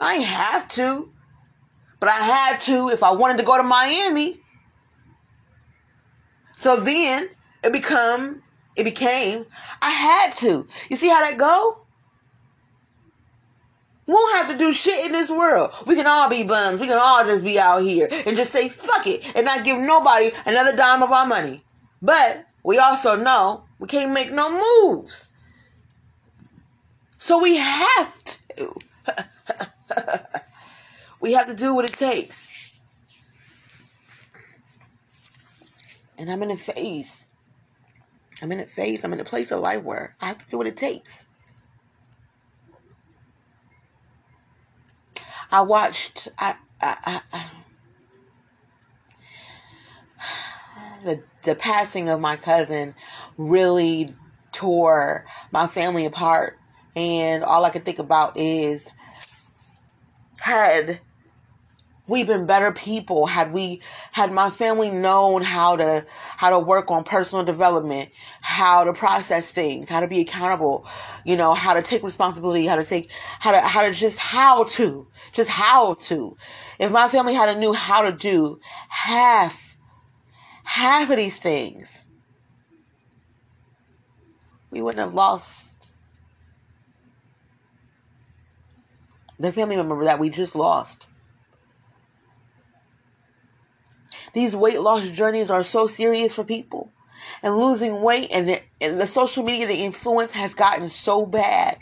I 0.00 0.14
ain't 0.14 0.24
have 0.24 0.68
to. 0.68 1.10
But 2.00 2.08
I 2.08 2.12
had 2.12 2.60
to 2.62 2.88
if 2.88 3.02
I 3.02 3.12
wanted 3.12 3.38
to 3.38 3.44
go 3.44 3.58
to 3.58 3.62
Miami. 3.62 4.40
So 6.54 6.76
then 6.76 7.26
it 7.62 7.72
become 7.72 8.42
it 8.76 8.84
became 8.84 9.44
I 9.82 9.90
had 9.90 10.36
to. 10.38 10.66
You 10.88 10.96
see 10.96 11.08
how 11.08 11.20
that 11.20 11.38
go? 11.38 11.76
We 14.06 14.14
won't 14.14 14.36
have 14.38 14.50
to 14.50 14.58
do 14.58 14.72
shit 14.72 15.06
in 15.06 15.12
this 15.12 15.30
world. 15.30 15.72
We 15.86 15.94
can 15.94 16.06
all 16.06 16.28
be 16.28 16.42
bums. 16.42 16.80
We 16.80 16.88
can 16.88 16.98
all 17.00 17.22
just 17.24 17.44
be 17.44 17.58
out 17.58 17.82
here 17.82 18.08
and 18.10 18.36
just 18.36 18.52
say 18.52 18.68
fuck 18.68 19.06
it 19.06 19.36
and 19.36 19.44
not 19.44 19.64
give 19.64 19.78
nobody 19.78 20.30
another 20.46 20.76
dime 20.76 21.02
of 21.02 21.12
our 21.12 21.26
money. 21.26 21.62
But 22.02 22.44
we 22.64 22.78
also 22.78 23.16
know 23.16 23.64
we 23.78 23.86
can't 23.86 24.12
make 24.12 24.32
no 24.32 24.50
moves. 24.50 25.30
So 27.18 27.40
we 27.42 27.56
have 27.58 28.24
to. 28.24 28.70
we 31.22 31.32
have 31.34 31.48
to 31.48 31.56
do 31.56 31.74
what 31.74 31.84
it 31.84 31.92
takes. 31.92 32.50
And 36.18 36.30
I'm 36.30 36.42
in 36.42 36.50
a 36.50 36.56
phase. 36.56 37.28
I'm 38.42 38.52
in 38.52 38.60
a 38.60 38.66
phase. 38.66 39.04
I'm 39.04 39.12
in 39.12 39.20
a 39.20 39.24
place 39.24 39.50
of 39.50 39.60
life 39.60 39.82
where 39.82 40.16
I 40.20 40.26
have 40.26 40.38
to 40.38 40.48
do 40.48 40.58
what 40.58 40.66
it 40.66 40.76
takes. 40.76 41.26
I 45.52 45.62
watched. 45.62 46.28
I, 46.38 46.54
I, 46.80 47.20
I, 47.32 47.50
the 51.04 51.24
the 51.44 51.54
passing 51.54 52.08
of 52.08 52.20
my 52.20 52.36
cousin 52.36 52.94
really 53.36 54.08
tore 54.52 55.24
my 55.52 55.66
family 55.66 56.06
apart, 56.06 56.56
and 56.94 57.42
all 57.42 57.64
I 57.64 57.70
could 57.70 57.82
think 57.82 57.98
about 57.98 58.36
is 58.36 58.90
had 60.50 61.00
we 62.08 62.24
been 62.24 62.46
better 62.46 62.72
people 62.72 63.26
had 63.26 63.52
we 63.52 63.80
had 64.12 64.32
my 64.32 64.50
family 64.50 64.90
known 64.90 65.42
how 65.42 65.76
to 65.76 66.04
how 66.36 66.50
to 66.50 66.58
work 66.58 66.90
on 66.90 67.04
personal 67.04 67.44
development 67.44 68.10
how 68.40 68.82
to 68.84 68.92
process 68.92 69.52
things 69.52 69.88
how 69.88 70.00
to 70.00 70.08
be 70.08 70.20
accountable 70.20 70.84
you 71.24 71.36
know 71.36 71.54
how 71.54 71.72
to 71.72 71.82
take 71.82 72.02
responsibility 72.02 72.66
how 72.66 72.76
to 72.76 72.84
take 72.84 73.08
how 73.38 73.52
to 73.52 73.58
how 73.58 73.86
to 73.86 73.92
just 73.94 74.18
how 74.18 74.64
to 74.64 75.06
just 75.32 75.50
how 75.50 75.94
to. 75.94 76.36
If 76.78 76.90
my 76.90 77.08
family 77.08 77.34
had 77.34 77.56
knew 77.58 77.72
how 77.72 78.08
to 78.08 78.16
do 78.16 78.58
half 78.88 79.76
half 80.64 81.10
of 81.10 81.16
these 81.16 81.38
things 81.40 82.04
we 84.70 84.80
wouldn't 84.80 85.02
have 85.02 85.14
lost 85.14 85.69
the 89.40 89.52
family 89.52 89.76
member 89.76 90.04
that 90.04 90.18
we 90.18 90.28
just 90.28 90.54
lost. 90.54 91.06
These 94.34 94.54
weight 94.54 94.80
loss 94.80 95.08
journeys 95.08 95.50
are 95.50 95.64
so 95.64 95.86
serious 95.86 96.36
for 96.36 96.44
people. 96.44 96.92
And 97.42 97.56
losing 97.56 98.02
weight 98.02 98.28
and 98.32 98.48
the, 98.48 98.60
and 98.82 99.00
the 99.00 99.06
social 99.06 99.42
media, 99.42 99.66
the 99.66 99.82
influence 99.84 100.32
has 100.32 100.54
gotten 100.54 100.88
so 100.88 101.24
bad. 101.24 101.78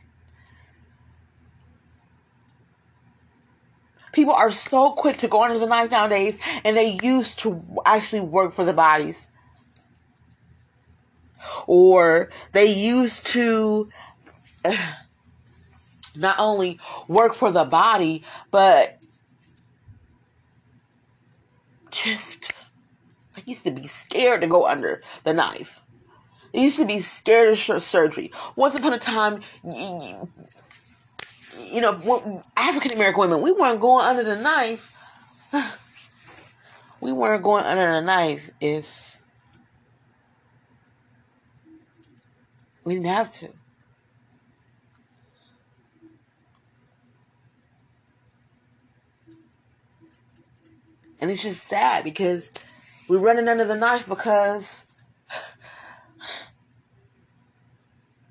People 4.13 4.35
are 4.35 4.51
so 4.51 4.91
quick 4.93 5.17
to 5.19 5.29
go 5.29 5.43
under 5.43 5.59
the 5.59 5.67
knife 5.67 5.91
nowadays, 5.91 6.61
and 6.65 6.77
they 6.77 6.99
used 7.03 7.41
to 7.41 7.61
actually 7.85 8.21
work 8.21 8.53
for 8.53 8.65
the 8.65 8.73
bodies. 8.73 9.29
Or 11.67 12.31
they 12.53 12.73
used 12.73 13.27
to. 13.29 13.89
Uh, 14.65 14.75
not 16.19 16.37
only 16.39 16.79
work 17.09 17.35
for 17.35 17.51
the 17.51 17.65
body, 17.65 18.23
but 18.51 18.99
just 21.91 22.53
I 23.37 23.43
used 23.47 23.65
to 23.65 23.71
be 23.71 23.87
scared 23.87 24.43
to 24.43 24.47
go 24.47 24.67
under 24.67 25.01
the 25.25 25.33
knife. 25.33 25.83
I 26.55 26.59
used 26.59 26.79
to 26.79 26.87
be 26.87 27.01
scared 27.01 27.49
of 27.49 27.83
surgery. 27.83 28.33
Once 28.57 28.79
upon 28.79 28.95
a 28.95 28.99
time, 28.99 29.41
you, 29.65 30.29
you 31.73 31.81
know, 31.81 31.93
African 32.57 32.93
American 32.95 33.21
women, 33.21 33.43
we 33.43 33.53
weren't 33.53 33.81
going 33.81 34.05
under 34.07 34.23
the 34.23 34.41
knife. 34.43 34.95
We 37.01 37.13
weren't 37.13 37.45
going 37.45 37.65
under 37.65 37.93
the 37.93 38.01
knife 38.01 38.51
if 38.61 39.23
we 42.83 42.95
didn't 42.95 43.07
have 43.07 43.31
to. 43.35 43.49
And 51.21 51.31
it's 51.31 51.43
just 51.43 51.65
sad 51.65 52.05
because 52.05 53.07
we're 53.09 53.25
running 53.25 53.49
under 53.49 53.65
the 53.65 53.77
knife 53.77 54.09
because 54.09 54.85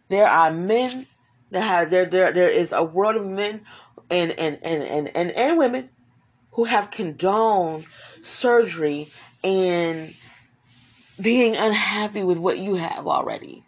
there 0.09 0.27
are 0.27 0.51
men 0.51 1.05
that 1.51 1.61
have 1.61 1.89
there 1.89 2.05
there 2.05 2.31
there 2.31 2.49
is 2.49 2.73
a 2.73 2.83
world 2.83 3.15
of 3.15 3.25
men 3.25 3.61
and 4.09 4.33
and 4.37 4.57
and 4.63 4.83
and, 4.83 5.11
and, 5.15 5.31
and 5.31 5.57
women 5.57 5.89
who 6.53 6.63
have 6.63 6.91
condoned 6.91 7.83
surgery 7.83 9.07
and 9.43 10.11
being 11.21 11.55
unhappy 11.57 12.23
with 12.23 12.37
what 12.37 12.57
you 12.57 12.75
have 12.75 13.07
already. 13.07 13.63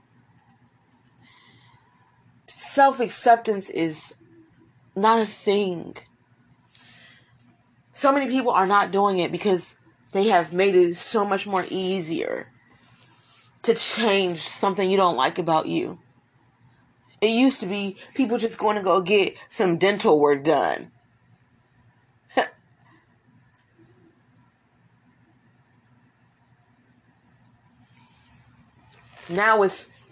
Self 2.47 2.99
acceptance 2.99 3.69
is 3.69 4.15
not 4.95 5.21
a 5.21 5.25
thing 5.25 5.95
so 7.99 8.13
many 8.13 8.27
people 8.29 8.51
are 8.51 8.65
not 8.65 8.93
doing 8.93 9.19
it 9.19 9.29
because 9.29 9.75
they 10.13 10.29
have 10.29 10.53
made 10.53 10.73
it 10.73 10.95
so 10.95 11.25
much 11.25 11.45
more 11.45 11.65
easier 11.69 12.47
to 13.63 13.73
change 13.75 14.37
something 14.37 14.89
you 14.89 14.95
don't 14.95 15.17
like 15.17 15.37
about 15.37 15.67
you. 15.67 15.99
It 17.21 17.31
used 17.31 17.59
to 17.59 17.67
be 17.67 17.97
people 18.15 18.37
just 18.37 18.57
going 18.57 18.77
to 18.77 18.83
go 18.83 19.01
get 19.01 19.33
some 19.49 19.77
dental 19.77 20.17
work 20.17 20.45
done. 20.45 20.89
now 29.35 29.61
it's 29.63 30.09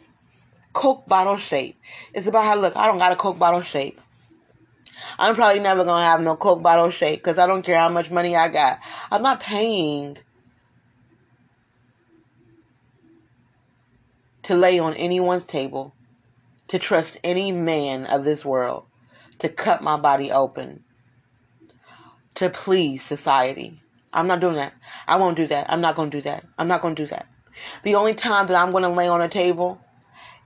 Coke 0.73 1.08
bottle 1.08 1.38
shape. 1.38 1.78
It's 2.13 2.28
about 2.28 2.43
how 2.43 2.60
look. 2.60 2.76
I 2.76 2.88
don't 2.88 2.97
got 2.97 3.13
a 3.13 3.15
Coke 3.15 3.39
bottle 3.39 3.62
shape. 3.62 3.95
I'm 5.20 5.36
probably 5.36 5.62
never 5.62 5.84
gonna 5.84 6.04
have 6.04 6.22
no 6.22 6.36
Coke 6.36 6.63
bottle 6.63 6.89
shape 6.89 7.20
because 7.20 7.39
I 7.39 7.48
don't 7.48 7.63
care 7.65 7.78
how 7.78 7.89
much 7.89 8.12
money 8.12 8.36
I 8.36 8.50
got. 8.50 8.80
I'm 9.12 9.22
not 9.22 9.41
paying 9.41 10.17
to 14.43 14.56
lay 14.56 14.80
on 14.80 14.93
anyone's 14.93 15.46
table, 15.46 15.93
to 16.70 16.80
trust 16.80 17.20
any 17.24 17.52
man 17.52 18.06
of 18.06 18.24
this 18.24 18.46
world, 18.46 18.86
to 19.39 19.50
cut 19.50 19.82
my 19.82 20.00
body 20.00 20.32
open, 20.32 20.84
to 22.36 22.50
please 22.50 23.04
society. 23.04 23.82
I'm 24.13 24.28
not 24.28 24.39
doing 24.39 24.56
that. 24.56 24.74
I 25.08 25.17
won't 25.17 25.36
do 25.36 25.48
that. 25.48 25.70
I'm 25.70 25.82
not 25.82 25.96
gonna 25.96 26.10
do 26.10 26.22
that. 26.22 26.46
I'm 26.58 26.67
not 26.67 26.82
gonna 26.82 26.96
do 26.96 27.08
that. 27.08 27.28
The 27.84 27.96
only 27.96 28.13
time 28.13 28.48
that 28.48 28.56
I'm 28.56 28.72
gonna 28.72 28.89
lay 28.89 29.08
on 29.08 29.22
a 29.22 29.28
table 29.28 29.82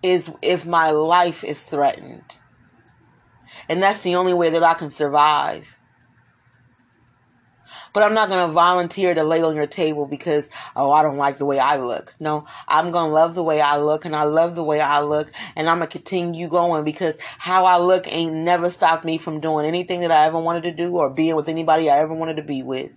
is 0.02 0.34
if 0.42 0.66
my 0.66 0.92
life 0.92 1.44
is 1.44 1.62
threatened. 1.62 2.38
And 3.72 3.82
that's 3.82 4.02
the 4.02 4.16
only 4.16 4.34
way 4.34 4.50
that 4.50 4.64
I 4.64 4.74
can 4.74 4.90
survive. 4.90 5.78
But 7.94 8.04
I'm 8.04 8.14
not 8.14 8.28
going 8.28 8.46
to 8.46 8.52
volunteer 8.52 9.14
to 9.14 9.24
lay 9.24 9.42
on 9.42 9.56
your 9.56 9.66
table 9.66 10.06
because, 10.06 10.50
oh, 10.76 10.92
I 10.92 11.04
don't 11.04 11.16
like 11.16 11.38
the 11.38 11.46
way 11.46 11.58
I 11.58 11.78
look. 11.78 12.14
No, 12.20 12.46
I'm 12.68 12.92
going 12.92 13.08
to 13.08 13.14
love 13.14 13.34
the 13.34 13.44
way 13.44 13.62
I 13.62 13.78
look 13.78 14.04
and 14.04 14.14
I 14.14 14.24
love 14.24 14.56
the 14.56 14.64
way 14.66 14.82
I 14.82 15.00
look 15.00 15.32
and 15.56 15.70
I'm 15.70 15.78
going 15.78 15.90
to 15.90 15.98
continue 15.98 16.50
going 16.50 16.84
because 16.84 17.18
how 17.40 17.64
I 17.64 17.78
look 17.78 18.12
ain't 18.14 18.36
never 18.36 18.70
stopped 18.70 19.06
me 19.06 19.18
from 19.18 19.40
doing 19.40 19.66
anything 19.66 20.02
that 20.02 20.12
I 20.12 20.26
ever 20.26 20.38
wanted 20.38 20.64
to 20.64 20.74
do 20.74 20.98
or 20.98 21.10
being 21.10 21.38
with 21.38 21.48
anybody 21.48 21.90
I 21.90 22.00
ever 22.00 22.14
wanted 22.14 22.36
to 22.36 22.44
be 22.44 22.64
with. 22.64 22.94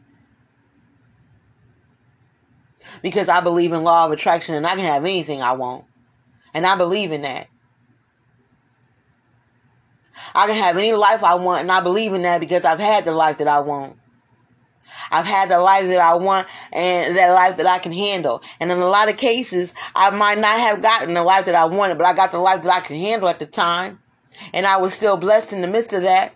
Because 3.01 3.29
I 3.29 3.41
believe 3.43 3.71
in 3.71 3.85
law 3.85 4.07
of 4.07 4.11
attraction 4.11 4.57
and 4.57 4.67
I 4.67 4.71
can 4.71 4.81
have 4.81 5.05
anything 5.05 5.41
I 5.41 5.53
want. 5.53 5.85
And 6.53 6.67
I 6.67 6.77
believe 6.77 7.13
in 7.13 7.23
that. 7.23 7.47
I 10.35 10.47
can 10.47 10.57
have 10.57 10.77
any 10.77 10.93
life 10.93 11.25
I 11.25 11.35
want, 11.37 11.63
and 11.63 11.73
I 11.73 11.83
believe 11.83 12.13
in 12.13 12.23
that 12.23 12.41
because 12.41 12.65
I've 12.65 12.81
had 12.81 13.05
the 13.05 13.13
life 13.13 13.39
that 13.39 13.49
I 13.49 13.61
want. 13.61 13.99
I've 15.11 15.27
had 15.27 15.49
the 15.49 15.59
life 15.59 15.87
that 15.87 16.01
I 16.01 16.15
want 16.15 16.47
and 16.73 17.17
that 17.17 17.33
life 17.33 17.57
that 17.57 17.67
I 17.67 17.79
can 17.79 17.93
handle. 17.93 18.43
And 18.61 18.71
in 18.71 18.79
a 18.79 18.87
lot 18.87 19.09
of 19.09 19.17
cases, 19.17 19.75
I 19.95 20.11
might 20.17 20.39
not 20.39 20.59
have 20.59 20.83
gotten 20.83 21.15
the 21.15 21.23
life 21.23 21.47
that 21.47 21.55
I 21.55 21.65
wanted, 21.65 21.99
but 21.99 22.07
I 22.07 22.15
got 22.15 22.31
the 22.31 22.39
life 22.39 22.63
that 22.63 22.75
I 22.75 22.81
could 22.81 22.97
handle 22.97 23.29
at 23.29 23.39
the 23.39 23.47
time. 23.47 24.01
And 24.53 24.67
I 24.67 24.79
was 24.79 24.95
still 24.95 25.17
blessed 25.17 25.53
in 25.53 25.63
the 25.63 25.69
midst 25.69 25.93
of 25.93 26.03
that. 26.03 26.35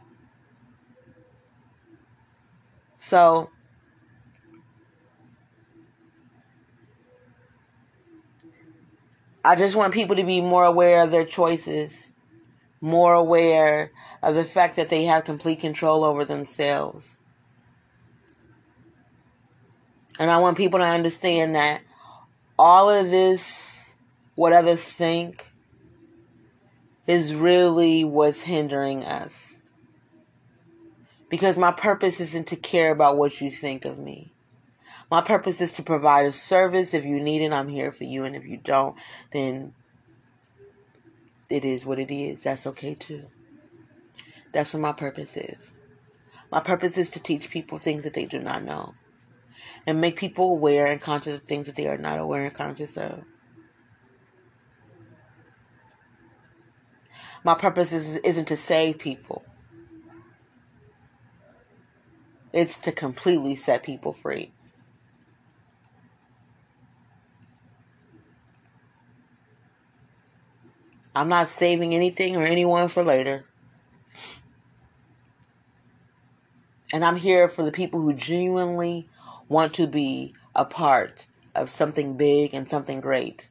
So, 2.98 3.50
I 9.44 9.54
just 9.56 9.76
want 9.76 9.94
people 9.94 10.16
to 10.16 10.24
be 10.24 10.40
more 10.40 10.64
aware 10.64 11.02
of 11.02 11.10
their 11.10 11.24
choices, 11.24 12.07
more 12.80 13.14
aware 13.14 13.90
of 14.22 14.34
the 14.34 14.44
fact 14.44 14.76
that 14.76 14.88
they 14.88 15.04
have 15.04 15.24
complete 15.24 15.60
control 15.60 16.04
over 16.04 16.24
themselves. 16.24 17.18
And 20.18 20.30
I 20.30 20.38
want 20.38 20.56
people 20.56 20.78
to 20.80 20.84
understand 20.84 21.54
that 21.54 21.82
all 22.58 22.90
of 22.90 23.10
this, 23.10 23.96
what 24.34 24.52
others 24.52 24.84
think, 24.84 25.42
is 27.06 27.34
really 27.34 28.04
what's 28.04 28.42
hindering 28.42 29.04
us. 29.04 29.62
Because 31.30 31.58
my 31.58 31.72
purpose 31.72 32.20
isn't 32.20 32.48
to 32.48 32.56
care 32.56 32.90
about 32.90 33.16
what 33.16 33.40
you 33.40 33.50
think 33.50 33.84
of 33.84 33.98
me. 33.98 34.32
My 35.10 35.20
purpose 35.22 35.60
is 35.60 35.72
to 35.72 35.82
provide 35.82 36.26
a 36.26 36.32
service. 36.32 36.94
If 36.94 37.04
you 37.04 37.20
need 37.20 37.42
it, 37.42 37.52
I'm 37.52 37.68
here 37.68 37.92
for 37.92 38.04
you. 38.04 38.24
And 38.24 38.34
if 38.36 38.44
you 38.44 38.58
don't, 38.58 38.98
then 39.32 39.72
it 41.50 41.64
is 41.64 41.86
what 41.86 41.98
it 41.98 42.10
is. 42.10 42.42
That's 42.42 42.66
okay 42.66 42.94
too. 42.94 43.24
That's 44.52 44.74
what 44.74 44.80
my 44.80 44.92
purpose 44.92 45.36
is. 45.36 45.80
My 46.50 46.60
purpose 46.60 46.96
is 46.96 47.10
to 47.10 47.22
teach 47.22 47.50
people 47.50 47.78
things 47.78 48.04
that 48.04 48.14
they 48.14 48.24
do 48.24 48.40
not 48.40 48.62
know 48.62 48.94
and 49.86 50.00
make 50.00 50.16
people 50.16 50.50
aware 50.52 50.86
and 50.86 51.00
conscious 51.00 51.40
of 51.40 51.46
things 51.46 51.66
that 51.66 51.76
they 51.76 51.86
are 51.86 51.98
not 51.98 52.18
aware 52.18 52.44
and 52.44 52.54
conscious 52.54 52.96
of. 52.96 53.24
My 57.44 57.54
purpose 57.54 57.92
is, 57.92 58.16
isn't 58.18 58.48
to 58.48 58.56
save 58.56 58.98
people. 58.98 59.44
It's 62.52 62.78
to 62.80 62.92
completely 62.92 63.54
set 63.54 63.82
people 63.82 64.12
free. 64.12 64.50
I'm 71.18 71.28
not 71.28 71.48
saving 71.48 71.96
anything 71.96 72.36
or 72.36 72.44
anyone 72.44 72.86
for 72.86 73.02
later. 73.02 73.42
And 76.92 77.04
I'm 77.04 77.16
here 77.16 77.48
for 77.48 77.64
the 77.64 77.72
people 77.72 78.00
who 78.00 78.12
genuinely 78.12 79.08
want 79.48 79.74
to 79.74 79.88
be 79.88 80.32
a 80.54 80.64
part 80.64 81.26
of 81.56 81.68
something 81.68 82.16
big 82.16 82.54
and 82.54 82.68
something 82.68 83.00
great. 83.00 83.50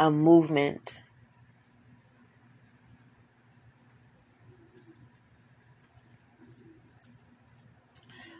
A 0.00 0.10
movement. 0.10 1.02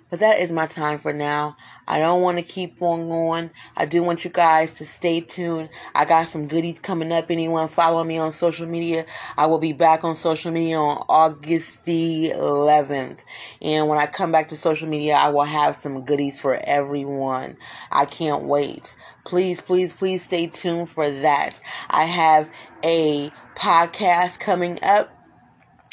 But 0.09 0.20
that 0.20 0.38
is 0.38 0.50
my 0.50 0.64
time 0.64 0.96
for 0.96 1.12
now. 1.12 1.59
I 1.92 1.98
don't 1.98 2.22
want 2.22 2.38
to 2.38 2.42
keep 2.42 2.81
on 2.81 3.07
going. 3.07 3.50
I 3.76 3.85
do 3.85 4.02
want 4.02 4.24
you 4.24 4.31
guys 4.31 4.72
to 4.76 4.85
stay 4.87 5.20
tuned. 5.20 5.68
I 5.94 6.07
got 6.07 6.24
some 6.24 6.48
goodies 6.48 6.78
coming 6.78 7.12
up. 7.12 7.26
Anyone 7.28 7.68
follow 7.68 8.02
me 8.02 8.16
on 8.16 8.33
social 8.33 8.66
media? 8.66 9.05
I 9.37 9.44
will 9.44 9.59
be 9.59 9.74
back 9.74 10.02
on 10.02 10.16
social 10.16 10.52
media 10.52 10.78
on 10.78 11.05
August 11.11 11.85
the 11.85 12.33
11th. 12.35 13.22
And 13.61 13.88
when 13.88 13.98
I 13.98 14.07
come 14.07 14.33
back 14.33 14.48
to 14.48 14.57
social 14.57 14.88
media, 14.88 15.16
I 15.16 15.28
will 15.28 15.44
have 15.44 15.74
some 15.74 16.02
goodies 16.02 16.40
for 16.40 16.59
everyone. 16.64 17.59
I 17.90 18.07
can't 18.07 18.46
wait. 18.46 18.96
Please, 19.26 19.61
please, 19.61 19.92
please 19.92 20.24
stay 20.24 20.46
tuned 20.46 20.88
for 20.88 21.11
that. 21.11 21.61
I 21.90 22.05
have 22.05 22.48
a 22.87 23.28
podcast 23.55 24.40
coming 24.40 24.78
up 24.83 25.11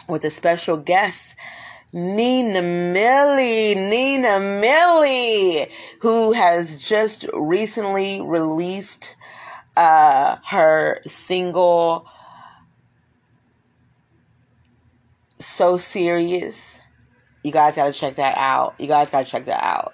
with 0.08 0.24
a 0.24 0.30
special 0.30 0.78
guest. 0.78 1.36
Nina 1.92 2.62
Millie, 2.62 3.76
Nina 3.76 4.40
Millie, 4.62 5.66
who 6.02 6.34
has 6.34 6.88
just 6.88 7.26
recently 7.34 8.22
released 8.22 9.16
uh, 9.76 10.38
her 10.48 11.02
single 11.04 12.08
So 15.38 15.78
Serious. 15.78 16.80
You 17.44 17.52
guys 17.52 17.78
gotta 17.78 17.94
check 17.94 18.16
that 18.16 18.38
out. 18.38 18.76
You 18.80 18.88
guys 18.88 19.10
gotta 19.10 19.26
check 19.26 19.46
that 19.46 19.64
out. 19.64 19.94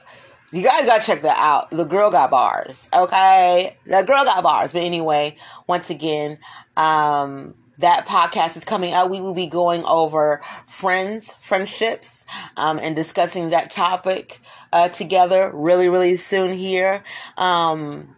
You 0.52 0.64
guys 0.64 0.86
gotta 0.86 1.06
check 1.06 1.22
that 1.22 1.38
out. 1.38 1.70
The 1.70 1.86
girl 1.86 2.10
got 2.10 2.32
bars, 2.32 2.90
okay? 2.98 3.78
The 3.86 4.04
girl 4.06 4.26
got 4.26 4.44
bars. 4.44 4.74
But 4.74 4.84
anyway, 4.84 5.36
once 5.68 5.90
again, 5.90 6.38
um, 6.76 7.54
that 7.80 8.06
podcast 8.08 8.58
is 8.58 8.64
coming 8.64 8.94
out. 8.94 9.10
We 9.10 9.22
will 9.22 9.34
be 9.34 9.48
going 9.48 9.84
over 9.86 10.40
friends, 10.68 11.34
friendships, 11.34 12.26
um, 12.58 12.80
and 12.82 12.96
discussing 12.96 13.50
that 13.50 13.72
topic 13.72 14.40
uh, 14.72 14.90
together 14.90 15.52
really, 15.54 15.90
really 15.90 16.16
soon 16.16 16.54
here. 16.54 17.04
Um, 17.38 18.16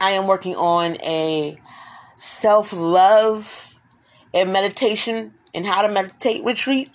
I 0.00 0.10
am 0.10 0.26
working 0.26 0.54
on 0.54 0.96
a 1.06 1.58
self 2.18 2.72
love 2.72 3.74
and 4.34 4.52
meditation 4.52 5.32
and 5.54 5.66
how 5.66 5.86
to 5.86 5.92
meditate 5.92 6.44
retreat 6.44 6.90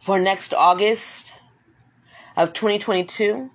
for 0.00 0.18
next 0.18 0.52
August 0.54 1.40
of 2.36 2.52
2022. 2.52 3.50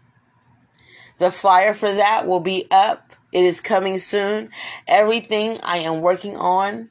The 1.18 1.30
flyer 1.30 1.74
for 1.74 1.92
that 1.92 2.24
will 2.26 2.40
be 2.40 2.66
up 2.72 3.11
it 3.32 3.44
is 3.44 3.62
coming 3.62 3.98
soon. 4.00 4.50
Everything 4.88 5.58
I 5.64 5.78
am 5.78 6.02
working 6.02 6.36
on. 6.36 6.88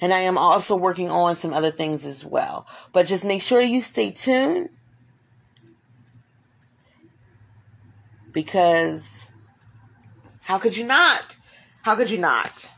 And 0.00 0.12
I 0.12 0.20
am 0.20 0.36
also 0.36 0.76
working 0.76 1.08
on 1.10 1.36
some 1.36 1.52
other 1.52 1.70
things 1.70 2.04
as 2.04 2.24
well. 2.24 2.66
But 2.92 3.06
just 3.06 3.24
make 3.24 3.42
sure 3.42 3.60
you 3.60 3.80
stay 3.80 4.10
tuned. 4.10 4.68
Because 8.32 9.32
how 10.44 10.58
could 10.58 10.76
you 10.76 10.86
not? 10.86 11.36
How 11.82 11.96
could 11.96 12.10
you 12.10 12.18
not? 12.18 12.70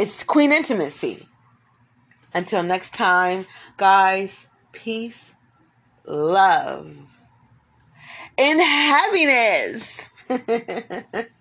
It's 0.00 0.22
Queen 0.22 0.52
Intimacy. 0.52 1.24
Until 2.34 2.62
next 2.62 2.94
time, 2.94 3.46
guys, 3.78 4.48
peace, 4.72 5.34
love, 6.04 7.07
and 8.38 8.60
happiness. 8.60 10.08